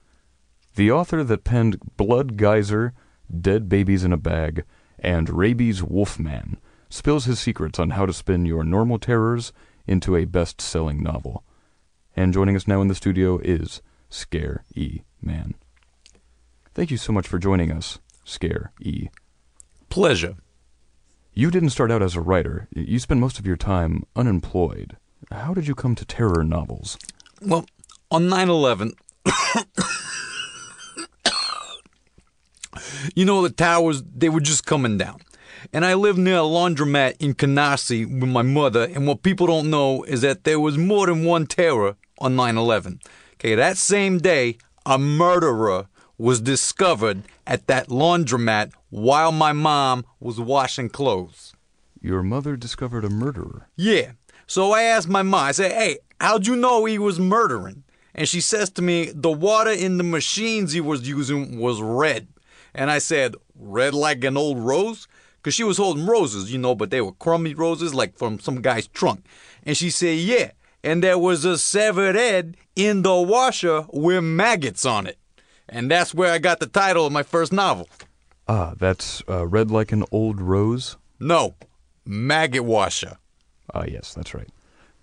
The 0.80 0.92
author 0.92 1.26
that 1.26 1.44
penned 1.44 1.78
Blood 1.98 2.38
Geyser, 2.38 2.94
Dead 3.30 3.68
Babies 3.68 4.06
in 4.06 4.14
a 4.14 4.18
Bag, 4.18 4.64
and 4.98 5.30
Rabies 5.30 5.84
Wolfman 5.84 6.58
spills 6.90 7.26
his 7.26 7.38
secrets 7.38 7.80
on 7.80 7.90
how 7.90 8.06
to 8.06 8.14
spin 8.14 8.46
your 8.46 8.64
normal 8.64 8.98
terrors 8.98 9.52
into 9.88 10.16
a 10.16 10.24
best 10.24 10.62
selling 10.62 11.04
novel. 11.04 11.44
And 12.16 12.32
joining 12.32 12.56
us 12.56 12.66
now 12.66 12.80
in 12.80 12.88
the 12.88 12.96
studio 12.96 13.40
is 13.40 13.82
Scare 14.10 14.64
E. 14.74 15.02
Man. 15.22 15.56
Thank 16.74 16.92
you 16.92 16.98
so 16.98 17.12
much 17.12 17.28
for 17.28 17.40
joining 17.40 17.74
us, 17.74 18.00
Scare 18.24 18.72
E. 18.80 19.10
Pleasure. 19.90 20.38
You 21.34 21.52
didn't 21.52 21.72
start 21.72 21.92
out 21.92 22.02
as 22.02 22.16
a 22.16 22.22
writer. 22.22 22.70
You 22.74 23.00
spent 23.00 23.20
most 23.20 23.38
of 23.38 23.46
your 23.46 23.58
time 23.58 24.06
unemployed. 24.16 24.96
How 25.30 25.54
did 25.54 25.68
you 25.68 25.76
come 25.76 25.96
to 25.96 26.06
terror 26.06 26.46
novels? 26.46 26.98
Well, 27.42 27.66
on 28.10 28.30
9 28.30 28.48
11, 28.48 28.94
you 33.16 33.26
know, 33.26 33.42
the 33.42 33.50
towers, 33.50 34.04
they 34.16 34.30
were 34.30 34.40
just 34.40 34.66
coming 34.66 34.98
down. 34.98 35.20
And 35.74 35.86
I 35.86 35.94
lived 35.94 36.20
near 36.20 36.38
a 36.38 36.42
laundromat 36.42 37.18
in 37.20 37.34
Canarsie 37.34 38.06
with 38.06 38.30
my 38.30 38.42
mother, 38.42 38.84
and 38.84 39.06
what 39.06 39.24
people 39.24 39.48
don't 39.48 39.70
know 39.70 40.04
is 40.04 40.22
that 40.22 40.44
there 40.44 40.60
was 40.60 40.78
more 40.78 41.06
than 41.08 41.26
one 41.26 41.48
terror 41.48 41.96
on 42.20 42.36
9 42.36 42.58
11. 42.58 43.00
Okay, 43.36 43.56
that 43.56 43.78
same 43.78 44.20
day, 44.20 44.58
a 44.86 44.98
murderer 44.98 45.88
was 46.18 46.42
discovered 46.42 47.24
at 47.48 47.68
that 47.68 47.88
laundromat 47.88 48.72
while 48.90 49.32
my 49.32 49.54
mom 49.54 50.06
was 50.20 50.40
washing 50.40 50.90
clothes. 50.90 51.54
Your 52.02 52.24
mother 52.24 52.56
discovered 52.56 53.06
a 53.06 53.10
murderer. 53.10 53.68
Yeah. 53.76 54.12
So 54.48 54.72
I 54.72 54.84
asked 54.84 55.08
my 55.08 55.22
mom, 55.22 55.46
I 55.46 55.52
said, 55.52 55.72
hey, 55.72 56.00
how'd 56.20 56.48
you 56.48 56.56
know 56.56 56.86
he 56.86 56.98
was 56.98 57.20
murdering? 57.20 57.84
And 58.16 58.28
she 58.28 58.42
says 58.42 58.70
to 58.72 58.82
me, 58.82 59.12
the 59.14 59.32
water 59.32 59.72
in 59.72 59.98
the 59.98 60.04
machines 60.04 60.74
he 60.74 60.82
was 60.82 61.08
using 61.08 61.60
was 61.60 61.82
red. 61.82 62.28
And 62.74 62.92
I 62.92 63.00
said, 63.00 63.36
red 63.56 63.94
like 63.94 64.24
an 64.24 64.38
old 64.38 64.60
rose? 64.60 65.08
Because 65.38 65.54
she 65.54 65.64
was 65.64 65.78
holding 65.78 66.06
roses, 66.06 66.52
you 66.52 66.58
know, 66.58 66.76
but 66.76 66.92
they 66.92 67.02
were 67.02 67.14
crummy 67.14 67.54
roses 67.54 67.94
like 67.94 68.18
from 68.18 68.40
some 68.40 68.62
guy's 68.62 68.88
trunk. 68.88 69.26
And 69.64 69.78
she 69.78 69.90
said, 69.90 70.18
yeah. 70.18 70.52
And 70.84 71.04
there 71.04 71.18
was 71.18 71.46
a 71.46 71.58
severed 71.58 72.16
head 72.16 72.58
in 72.76 73.02
the 73.02 73.16
washer 73.16 73.86
with 73.92 74.24
maggots 74.24 74.86
on 74.86 75.08
it. 75.08 75.18
And 75.68 75.90
that's 75.90 76.14
where 76.14 76.32
I 76.32 76.40
got 76.40 76.60
the 76.60 76.68
title 76.68 77.06
of 77.06 77.14
my 77.14 77.24
first 77.24 77.54
novel. 77.54 77.88
Ah, 78.48 78.74
that's 78.78 79.22
uh, 79.30 79.46
Red 79.46 79.70
Like 79.70 79.92
an 79.92 80.04
Old 80.12 80.42
Rose? 80.42 80.98
No, 81.20 81.56
Maggot 82.06 82.64
Washer. 82.64 83.18
Ah, 83.74 83.84
yes, 83.88 84.14
that's 84.14 84.34
right. 84.34 84.50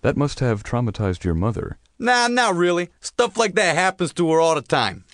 That 0.01 0.17
must 0.17 0.39
have 0.39 0.63
traumatized 0.63 1.23
your 1.23 1.33
mother. 1.33 1.77
Nah, 1.97 2.27
not 2.27 2.55
really. 2.55 2.89
Stuff 2.99 3.37
like 3.37 3.55
that 3.55 3.75
happens 3.75 4.13
to 4.13 4.31
her 4.31 4.39
all 4.39 4.55
the 4.55 4.61
time. 4.61 5.05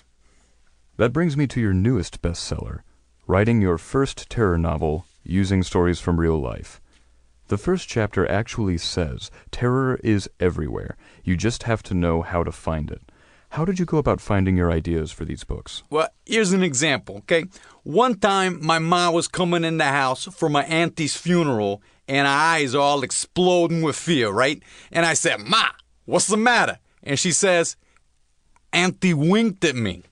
That 0.96 1.12
brings 1.12 1.36
me 1.36 1.48
to 1.48 1.60
your 1.60 1.72
newest 1.72 2.22
bestseller, 2.22 2.82
writing 3.26 3.60
your 3.60 3.78
first 3.78 4.30
terror 4.30 4.56
novel 4.56 5.06
using 5.24 5.64
stories 5.64 5.98
from 5.98 6.20
real 6.20 6.38
life. 6.40 6.80
The 7.48 7.58
first 7.58 7.88
chapter 7.88 8.30
actually 8.30 8.78
says 8.78 9.32
terror 9.50 9.98
is 10.04 10.30
everywhere. 10.38 10.96
You 11.24 11.36
just 11.36 11.64
have 11.64 11.82
to 11.84 11.94
know 11.94 12.22
how 12.22 12.44
to 12.44 12.52
find 12.52 12.92
it. 12.92 13.02
How 13.50 13.64
did 13.64 13.80
you 13.80 13.84
go 13.84 13.98
about 13.98 14.20
finding 14.20 14.56
your 14.56 14.70
ideas 14.70 15.10
for 15.10 15.24
these 15.24 15.42
books? 15.42 15.82
Well, 15.90 16.08
here's 16.24 16.52
an 16.52 16.62
example, 16.62 17.16
okay? 17.18 17.46
One 17.82 18.16
time, 18.16 18.64
my 18.64 18.78
ma 18.78 19.10
was 19.10 19.26
coming 19.26 19.64
in 19.64 19.78
the 19.78 19.84
house 19.84 20.26
for 20.26 20.48
my 20.48 20.62
auntie's 20.64 21.16
funeral, 21.16 21.82
and 22.06 22.26
her 22.26 22.32
eyes 22.32 22.72
all 22.74 23.02
exploding 23.02 23.82
with 23.82 23.96
fear, 23.96 24.30
right? 24.30 24.62
And 24.92 25.04
I 25.04 25.14
said, 25.14 25.40
Ma, 25.40 25.70
what's 26.04 26.28
the 26.28 26.36
matter? 26.36 26.78
And 27.02 27.18
she 27.18 27.32
says, 27.32 27.76
Auntie 28.72 29.14
winked 29.14 29.64
at 29.64 29.74
me. 29.74 30.04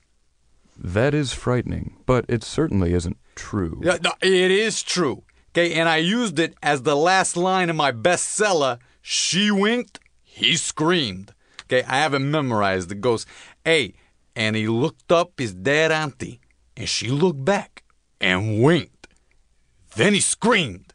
That 0.77 1.13
is 1.13 1.33
frightening, 1.33 1.97
but 2.05 2.25
it 2.27 2.43
certainly 2.43 2.93
isn't 2.93 3.17
true. 3.35 3.81
Yeah, 3.83 3.97
no, 4.03 4.11
it 4.21 4.51
is 4.51 4.83
true. 4.83 5.23
Okay, 5.51 5.73
and 5.73 5.87
I 5.87 5.97
used 5.97 6.39
it 6.39 6.55
as 6.63 6.81
the 6.81 6.95
last 6.95 7.37
line 7.37 7.69
in 7.69 7.75
my 7.75 7.91
bestseller. 7.91 8.79
She 9.01 9.51
winked, 9.51 9.99
he 10.23 10.55
screamed. 10.55 11.33
Okay, 11.63 11.83
I 11.83 11.97
have 11.97 12.13
it 12.13 12.19
memorized. 12.19 12.91
It 12.91 13.01
goes, 13.01 13.25
hey, 13.63 13.93
and 14.35 14.55
he 14.55 14.67
looked 14.67 15.11
up 15.11 15.33
his 15.37 15.53
dead 15.53 15.91
auntie, 15.91 16.41
and 16.75 16.89
she 16.89 17.09
looked 17.09 17.45
back 17.45 17.83
and 18.19 18.61
winked. 18.63 19.07
Then 19.95 20.15
he 20.15 20.19
screamed. 20.19 20.93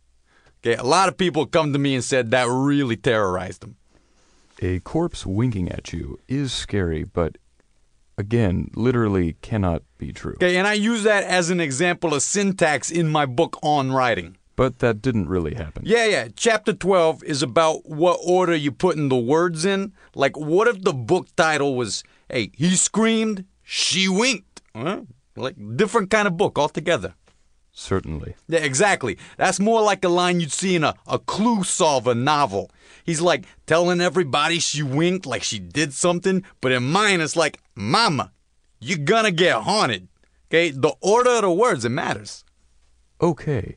Okay, 0.61 0.75
a 0.75 0.83
lot 0.83 1.09
of 1.09 1.17
people 1.17 1.47
come 1.47 1.73
to 1.73 1.79
me 1.79 1.95
and 1.95 2.03
said 2.03 2.33
that 2.33 2.49
really 2.49 2.97
terrorized 2.97 3.63
them. 3.63 3.77
A 4.61 4.81
corpse 4.81 5.25
winking 5.25 5.71
at 5.71 5.93
you 5.93 6.19
is 6.27 6.53
scary, 6.53 7.05
but 7.05 7.39
again, 8.19 8.71
literally 8.75 9.37
cannot 9.41 9.83
be 9.97 10.13
true. 10.13 10.35
Okay, 10.35 10.57
and 10.57 10.67
I 10.67 10.75
use 10.75 11.05
that 11.05 11.25
as 11.25 11.49
an 11.49 11.61
example 11.61 12.13
of 12.13 12.23
syntax 12.23 12.91
in 12.91 13.09
my 13.09 13.25
book 13.25 13.59
on 13.63 13.93
writing. 13.93 14.37
But 14.57 14.81
that 14.81 15.01
didn't 15.01 15.29
really 15.29 15.55
happen. 15.55 15.85
Yeah, 15.87 16.07
yeah. 16.07 16.29
Chapter 16.35 16.73
12 16.73 17.23
is 17.23 17.45
about 17.45 17.89
what 17.89 18.19
order 18.27 18.57
you 18.57 18.73
putting 18.73 19.09
the 19.09 19.17
words 19.17 19.65
in. 19.65 19.93
Like, 20.17 20.37
what 20.37 20.67
if 20.67 20.83
the 20.83 20.93
book 20.93 21.29
title 21.37 21.77
was, 21.77 22.03
hey, 22.29 22.51
he 22.55 22.75
screamed, 22.75 23.45
she 23.63 24.09
winked? 24.09 24.63
Huh? 24.75 25.03
Like, 25.37 25.55
different 25.77 26.11
kind 26.11 26.27
of 26.27 26.37
book 26.37 26.59
altogether. 26.59 27.15
Certainly. 27.81 28.35
Yeah, 28.49 28.59
exactly. 28.59 29.19
That's 29.37 29.61
more 29.61 29.81
like 29.83 30.05
a 30.05 30.09
line 30.09 30.41
you'd 30.41 30.51
see 30.51 30.75
in 30.75 30.83
a, 30.83 30.97
a 31.07 31.21
clue 31.21 31.63
solver 31.63 32.13
novel. 32.13 32.73
He's 33.05 33.21
like 33.21 33.45
telling 33.67 34.01
everybody 34.01 34.59
she 34.59 34.83
winked 34.83 35.27
like 35.27 35.45
she 35.45 35.61
did 35.61 35.93
something, 35.93 36.43
but 36.61 36.73
in 36.73 36.83
mine 36.91 37.21
it's 37.21 37.37
like, 37.37 37.61
Mama, 37.77 38.33
you're 38.81 38.99
gonna 38.99 39.31
get 39.31 39.63
haunted. 39.63 40.09
Okay, 40.51 40.71
the 40.71 40.93
order 41.01 41.31
of 41.31 41.43
the 41.43 41.53
words, 41.53 41.85
it 41.85 41.91
matters. 41.91 42.45
Okay. 43.21 43.77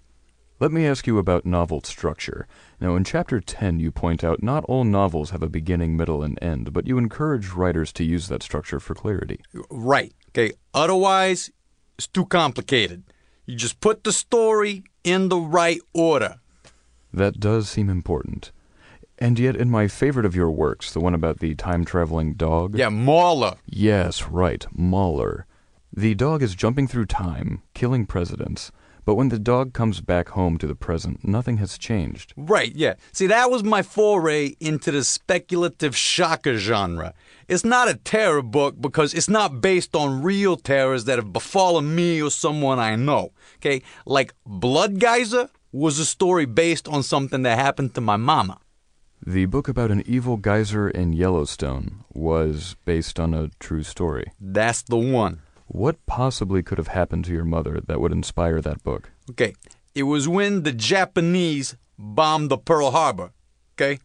Let 0.59 0.71
me 0.71 0.87
ask 0.87 1.05
you 1.05 1.19
about 1.19 1.45
novel 1.45 1.81
structure. 1.83 2.47
Now, 2.79 2.95
in 2.95 3.03
Chapter 3.03 3.39
10, 3.39 3.79
you 3.79 3.91
point 3.91 4.23
out 4.23 4.41
not 4.41 4.65
all 4.65 4.83
novels 4.83 5.29
have 5.29 5.43
a 5.43 5.49
beginning, 5.49 5.95
middle, 5.95 6.23
and 6.23 6.39
end, 6.41 6.73
but 6.73 6.87
you 6.87 6.97
encourage 6.97 7.49
writers 7.51 7.93
to 7.93 8.03
use 8.03 8.29
that 8.29 8.41
structure 8.41 8.79
for 8.79 8.95
clarity. 8.95 9.41
Right. 9.69 10.13
Okay, 10.29 10.53
otherwise, 10.73 11.51
it's 11.99 12.07
too 12.07 12.25
complicated. 12.25 13.03
You 13.51 13.57
just 13.57 13.81
put 13.81 14.05
the 14.05 14.13
story 14.13 14.85
in 15.03 15.27
the 15.27 15.35
right 15.35 15.81
order. 15.93 16.39
That 17.11 17.37
does 17.37 17.67
seem 17.67 17.89
important. 17.89 18.53
And 19.17 19.37
yet, 19.37 19.57
in 19.57 19.69
my 19.69 19.89
favorite 19.89 20.25
of 20.25 20.37
your 20.37 20.49
works, 20.49 20.93
the 20.93 21.01
one 21.01 21.13
about 21.13 21.39
the 21.39 21.53
time 21.55 21.83
traveling 21.83 22.35
dog. 22.35 22.77
Yeah, 22.77 22.87
Mauler. 22.87 23.57
Yes, 23.65 24.29
right, 24.29 24.65
Mauler. 24.71 25.47
The 25.91 26.15
dog 26.15 26.41
is 26.41 26.55
jumping 26.55 26.87
through 26.87 27.07
time, 27.07 27.61
killing 27.73 28.05
presidents, 28.05 28.71
but 29.05 29.15
when 29.15 29.29
the 29.29 29.39
dog 29.39 29.73
comes 29.73 30.01
back 30.01 30.29
home 30.29 30.57
to 30.57 30.67
the 30.67 30.75
present, 30.75 31.25
nothing 31.27 31.57
has 31.57 31.77
changed. 31.77 32.33
Right, 32.37 32.73
yeah. 32.75 32.95
See, 33.11 33.27
that 33.27 33.49
was 33.49 33.63
my 33.63 33.81
foray 33.81 34.55
into 34.59 34.91
the 34.91 35.03
speculative 35.03 35.95
shocker 35.95 36.57
genre. 36.57 37.13
It's 37.47 37.65
not 37.65 37.89
a 37.89 37.95
terror 37.95 38.41
book 38.41 38.79
because 38.79 39.13
it's 39.13 39.29
not 39.29 39.61
based 39.61 39.95
on 39.95 40.21
real 40.21 40.55
terrors 40.55 41.05
that 41.05 41.17
have 41.17 41.33
befallen 41.33 41.95
me 41.95 42.21
or 42.21 42.31
someone 42.31 42.79
I 42.79 42.95
know. 42.95 43.31
Okay? 43.57 43.81
Like 44.05 44.33
Blood 44.45 44.99
Geyser 44.99 45.49
was 45.71 45.99
a 45.99 46.05
story 46.05 46.45
based 46.45 46.87
on 46.87 47.03
something 47.03 47.43
that 47.43 47.57
happened 47.57 47.95
to 47.95 48.01
my 48.01 48.17
mama. 48.17 48.59
The 49.25 49.45
book 49.45 49.67
about 49.67 49.91
an 49.91 50.03
evil 50.07 50.37
geyser 50.37 50.89
in 50.89 51.13
Yellowstone 51.13 52.03
was 52.11 52.75
based 52.85 53.19
on 53.19 53.33
a 53.33 53.49
true 53.59 53.83
story. 53.83 54.31
That's 54.39 54.81
the 54.81 54.97
one. 54.97 55.41
What 55.73 56.05
possibly 56.05 56.63
could 56.63 56.77
have 56.77 56.89
happened 56.89 57.23
to 57.25 57.31
your 57.31 57.45
mother 57.45 57.79
that 57.87 58.01
would 58.01 58.11
inspire 58.11 58.59
that 58.59 58.83
book? 58.83 59.09
Okay. 59.29 59.55
It 59.95 60.03
was 60.03 60.27
when 60.27 60.63
the 60.63 60.73
Japanese 60.73 61.77
bombed 61.97 62.51
the 62.51 62.57
Pearl 62.57 62.91
Harbor. 62.91 63.31
Okay? 63.75 63.99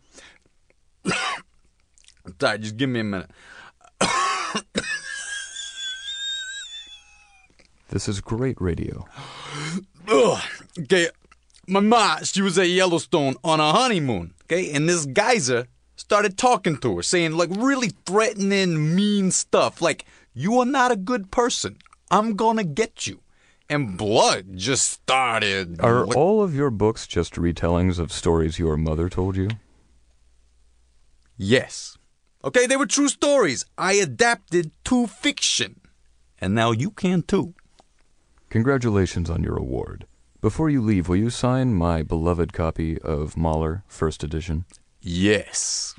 I'm 1.05 2.35
Sorry, 2.41 2.59
just 2.61 2.77
give 2.77 2.89
me 2.89 3.01
a 3.01 3.05
minute. 3.05 3.31
This 7.89 8.09
is 8.09 8.21
great 8.21 8.61
radio. 8.61 9.07
Ugh. 10.09 10.43
Okay, 10.81 11.09
my 11.69 11.79
ma, 11.81 12.19
she 12.25 12.43
was 12.43 12.59
at 12.59 12.69
Yellowstone 12.69 13.37
on 13.45 13.61
a 13.61 13.73
honeymoon. 13.73 14.35
Okay, 14.45 14.73
and 14.73 14.89
this 14.89 15.07
geyser 15.07 15.69
started 15.95 16.37
talking 16.37 16.77
to 16.79 16.97
her, 16.97 17.03
saying 17.03 17.33
like 17.37 17.49
really 17.57 17.91
threatening, 18.05 18.95
mean 18.97 19.31
stuff, 19.31 19.81
like 19.81 20.05
you 20.37 20.61
are 20.61 20.67
not 20.67 20.93
a 20.93 20.97
good 20.97 21.31
person. 21.31 21.79
I'm 22.11 22.37
gonna 22.37 22.63
get 22.63 23.07
you. 23.07 23.21
And 23.69 23.97
blood 23.97 24.57
just 24.57 24.89
started. 24.91 25.81
Are 25.81 26.07
like- 26.07 26.17
all 26.17 26.43
of 26.43 26.55
your 26.55 26.71
books 26.71 27.07
just 27.07 27.35
retellings 27.35 27.99
of 27.99 28.13
stories 28.13 28.59
your 28.59 28.77
mother 28.77 29.09
told 29.09 29.37
you? 29.37 29.49
Yes. 31.37 31.97
Okay, 32.45 32.67
they 32.67 32.77
were 32.77 32.87
true 32.87 33.09
stories. 33.09 33.65
I 33.77 33.95
adapted 33.95 34.71
to 34.85 35.07
fiction. 35.07 35.81
And 36.39 36.55
now 36.55 36.71
you 36.71 36.91
can 36.91 37.23
too. 37.23 37.55
Congratulations 38.51 39.29
on 39.31 39.43
your 39.43 39.57
award. 39.57 40.07
Before 40.41 40.71
you 40.71 40.81
leave, 40.83 41.09
will 41.09 41.17
you 41.17 41.31
sign 41.31 41.75
my 41.75 42.03
beloved 42.03 42.53
copy 42.53 43.01
of 43.01 43.37
Mauler, 43.37 43.83
First 43.89 44.23
Edition? 44.23 44.65
Yes. 45.01 45.95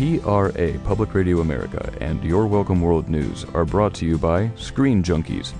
PRA, 0.00 0.78
Public 0.84 1.12
Radio 1.12 1.40
America, 1.40 1.92
and 2.00 2.24
Your 2.24 2.46
Welcome 2.46 2.80
World 2.80 3.10
News 3.10 3.44
are 3.52 3.66
brought 3.66 3.92
to 3.96 4.06
you 4.06 4.16
by 4.16 4.50
Screen 4.56 5.02
Junkies. 5.02 5.52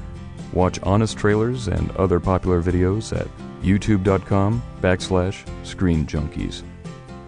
Watch 0.55 0.81
honest 0.83 1.19
trailers 1.19 1.69
and 1.69 1.91
other 1.97 2.19
popular 2.19 2.63
videos 2.63 3.15
at 3.15 3.29
youtube.com 3.63 4.63
backslash 4.81 5.45
Screen 5.67 6.07
Junkies. 6.07 6.63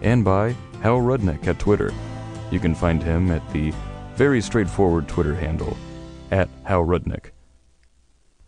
And 0.01 0.25
by 0.25 0.55
Hal 0.81 1.01
Rudnick 1.01 1.45
at 1.45 1.59
Twitter. 1.59 1.93
You 2.49 2.59
can 2.59 2.73
find 2.73 3.03
him 3.03 3.29
at 3.29 3.47
the 3.53 3.71
very 4.15 4.41
straightforward 4.41 5.07
Twitter 5.07 5.35
handle, 5.35 5.77
at 6.31 6.49
Hal 6.63 6.83
Rudnick. 6.83 7.29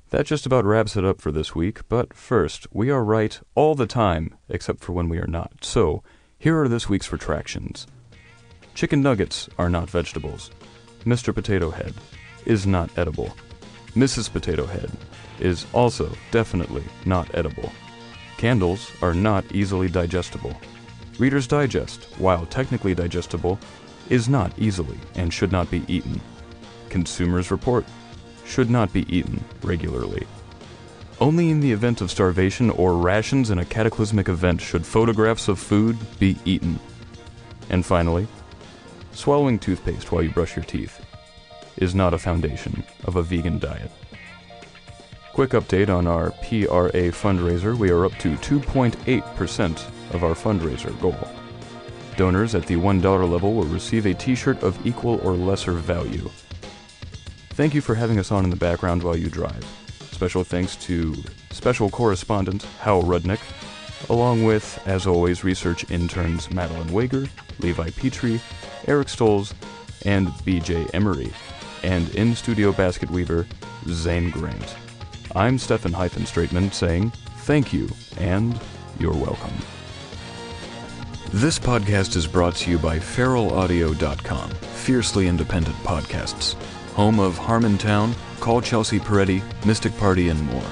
That 0.09 0.25
just 0.25 0.47
about 0.47 0.65
wraps 0.65 0.95
it 0.95 1.05
up 1.05 1.21
for 1.21 1.31
this 1.31 1.53
week, 1.53 1.87
but 1.87 2.15
first, 2.15 2.65
we 2.73 2.89
are 2.89 3.03
right 3.03 3.39
all 3.53 3.75
the 3.75 3.85
time, 3.85 4.35
except 4.49 4.79
for 4.83 4.93
when 4.93 5.07
we 5.07 5.19
are 5.19 5.27
not. 5.27 5.63
So, 5.63 6.01
here 6.39 6.59
are 6.59 6.67
this 6.67 6.89
week's 6.89 7.11
retractions. 7.11 7.85
Chicken 8.75 9.01
nuggets 9.01 9.47
are 9.57 9.69
not 9.69 9.89
vegetables. 9.89 10.51
Mr. 11.05 11.33
Potato 11.33 11.71
Head 11.71 11.93
is 12.45 12.67
not 12.67 12.89
edible. 12.97 13.33
Mrs. 13.95 14.29
Potato 14.29 14.65
Head 14.65 14.91
is 15.39 15.65
also 15.71 16.11
definitely 16.31 16.83
not 17.05 17.33
edible. 17.33 17.71
Candles 18.35 18.91
are 19.01 19.13
not 19.13 19.45
easily 19.53 19.87
digestible. 19.87 20.53
Reader's 21.17 21.47
Digest, 21.47 22.03
while 22.17 22.45
technically 22.47 22.93
digestible, 22.93 23.57
is 24.09 24.27
not 24.27 24.51
easily 24.59 24.97
and 25.15 25.33
should 25.33 25.53
not 25.53 25.71
be 25.71 25.85
eaten. 25.87 26.19
Consumer's 26.89 27.51
Report 27.51 27.85
should 28.43 28.69
not 28.69 28.91
be 28.91 29.07
eaten 29.15 29.41
regularly. 29.63 30.27
Only 31.21 31.49
in 31.49 31.61
the 31.61 31.71
event 31.71 32.01
of 32.01 32.11
starvation 32.11 32.69
or 32.71 32.97
rations 32.97 33.51
in 33.51 33.59
a 33.59 33.65
cataclysmic 33.65 34.27
event 34.27 34.59
should 34.59 34.85
photographs 34.85 35.47
of 35.47 35.59
food 35.59 35.97
be 36.19 36.35
eaten. 36.43 36.77
And 37.69 37.85
finally, 37.85 38.27
swallowing 39.15 39.57
toothpaste 39.57 40.11
while 40.11 40.21
you 40.21 40.29
brush 40.29 40.55
your 40.55 40.65
teeth 40.65 41.03
is 41.77 41.95
not 41.95 42.13
a 42.13 42.17
foundation 42.17 42.83
of 43.05 43.15
a 43.15 43.23
vegan 43.23 43.59
diet. 43.59 43.91
Quick 45.33 45.51
update 45.51 45.89
on 45.89 46.07
our 46.07 46.31
PRA 46.31 47.11
fundraiser. 47.11 47.77
We 47.77 47.89
are 47.89 48.05
up 48.05 48.17
to 48.19 48.35
2.8% 48.37 50.13
of 50.13 50.23
our 50.23 50.33
fundraiser 50.33 50.97
goal. 51.01 51.17
Donors 52.15 52.55
at 52.55 52.65
the 52.65 52.75
$1 52.75 53.29
level 53.29 53.53
will 53.53 53.65
receive 53.65 54.05
a 54.05 54.13
t 54.13 54.35
shirt 54.35 54.63
of 54.63 54.85
equal 54.87 55.19
or 55.27 55.33
lesser 55.33 55.73
value. 55.73 56.29
Thank 57.49 57.73
you 57.73 57.81
for 57.81 57.95
having 57.95 58.19
us 58.19 58.31
on 58.31 58.45
in 58.45 58.49
the 58.49 58.55
background 58.55 59.03
while 59.03 59.17
you 59.17 59.29
drive. 59.29 59.65
Special 60.11 60.45
thanks 60.45 60.77
to 60.77 61.13
special 61.51 61.89
correspondent 61.89 62.63
Hal 62.79 63.03
Rudnick, 63.03 63.41
along 64.09 64.43
with, 64.43 64.81
as 64.85 65.07
always, 65.07 65.43
research 65.43 65.89
interns 65.89 66.51
Madeline 66.51 66.91
Wager, 66.91 67.27
Levi 67.59 67.89
Petrie, 67.91 68.41
Eric 68.87 69.07
Stolz, 69.07 69.53
and 70.05 70.27
BJ 70.27 70.89
Emery, 70.93 71.33
and 71.83 72.13
in 72.15 72.35
studio 72.35 72.71
basket 72.71 73.09
weaver 73.09 73.45
Zane 73.87 74.29
Grant. 74.31 74.75
I'm 75.35 75.57
Stefan 75.57 75.93
Hyphen 75.93 76.23
Straitman 76.23 76.73
saying 76.73 77.11
thank 77.39 77.73
you 77.73 77.89
and 78.17 78.59
you're 78.99 79.13
welcome. 79.13 79.53
This 81.31 81.59
podcast 81.59 82.15
is 82.15 82.27
brought 82.27 82.55
to 82.57 82.71
you 82.71 82.77
by 82.77 82.97
feralaudio.com, 82.97 84.49
fiercely 84.51 85.27
independent 85.27 85.75
podcasts, 85.77 86.53
home 86.93 87.19
of 87.19 87.37
Harmontown, 87.37 88.13
Call 88.39 88.61
Chelsea 88.61 88.99
Peretti, 88.99 89.43
Mystic 89.65 89.97
Party, 89.97 90.29
and 90.29 90.41
more. 90.45 90.63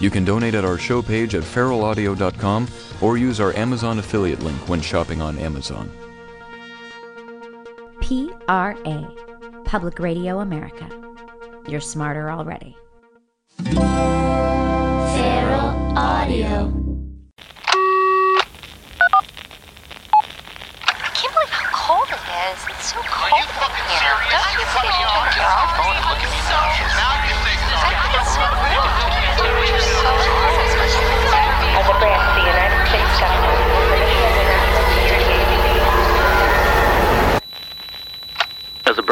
You 0.00 0.10
can 0.10 0.24
donate 0.24 0.54
at 0.54 0.64
our 0.64 0.78
show 0.78 1.00
page 1.02 1.34
at 1.34 1.42
feralaudio.com 1.42 2.68
or 3.00 3.16
use 3.16 3.40
our 3.40 3.54
Amazon 3.56 3.98
affiliate 3.98 4.42
link 4.42 4.68
when 4.68 4.80
shopping 4.80 5.20
on 5.22 5.38
Amazon. 5.38 5.90
PRA, 8.00 9.14
Public 9.64 9.98
Radio 9.98 10.40
America. 10.40 10.88
You're 11.66 11.80
smarter 11.80 12.30
already. 12.30 12.76
Feral 13.64 13.88
Audio. 15.96 16.68
I 20.84 21.10
can't 21.14 21.32
believe 21.32 21.48
how 21.48 21.64
cold 21.72 22.08
it 22.12 22.20
is. 22.20 22.60
It's 22.68 22.92
so 22.92 23.00
cold 23.08 23.40
in 23.40 23.48
here. 23.88 24.16
Don't 24.28 24.52
you 24.52 24.66
think 24.68 24.84
you 24.84 24.92
should 24.92 25.08
turn 25.08 25.32
your 25.40 25.48
phone 25.80 25.96
and 25.96 26.04
look 26.04 26.20
at 26.20 26.28
me 26.28 26.40
now? 26.44 26.68
I 27.80 27.96
think 28.04 28.12
it's 28.20 28.34
so 28.34 28.44
rude. 28.44 28.60
You're 28.60 28.63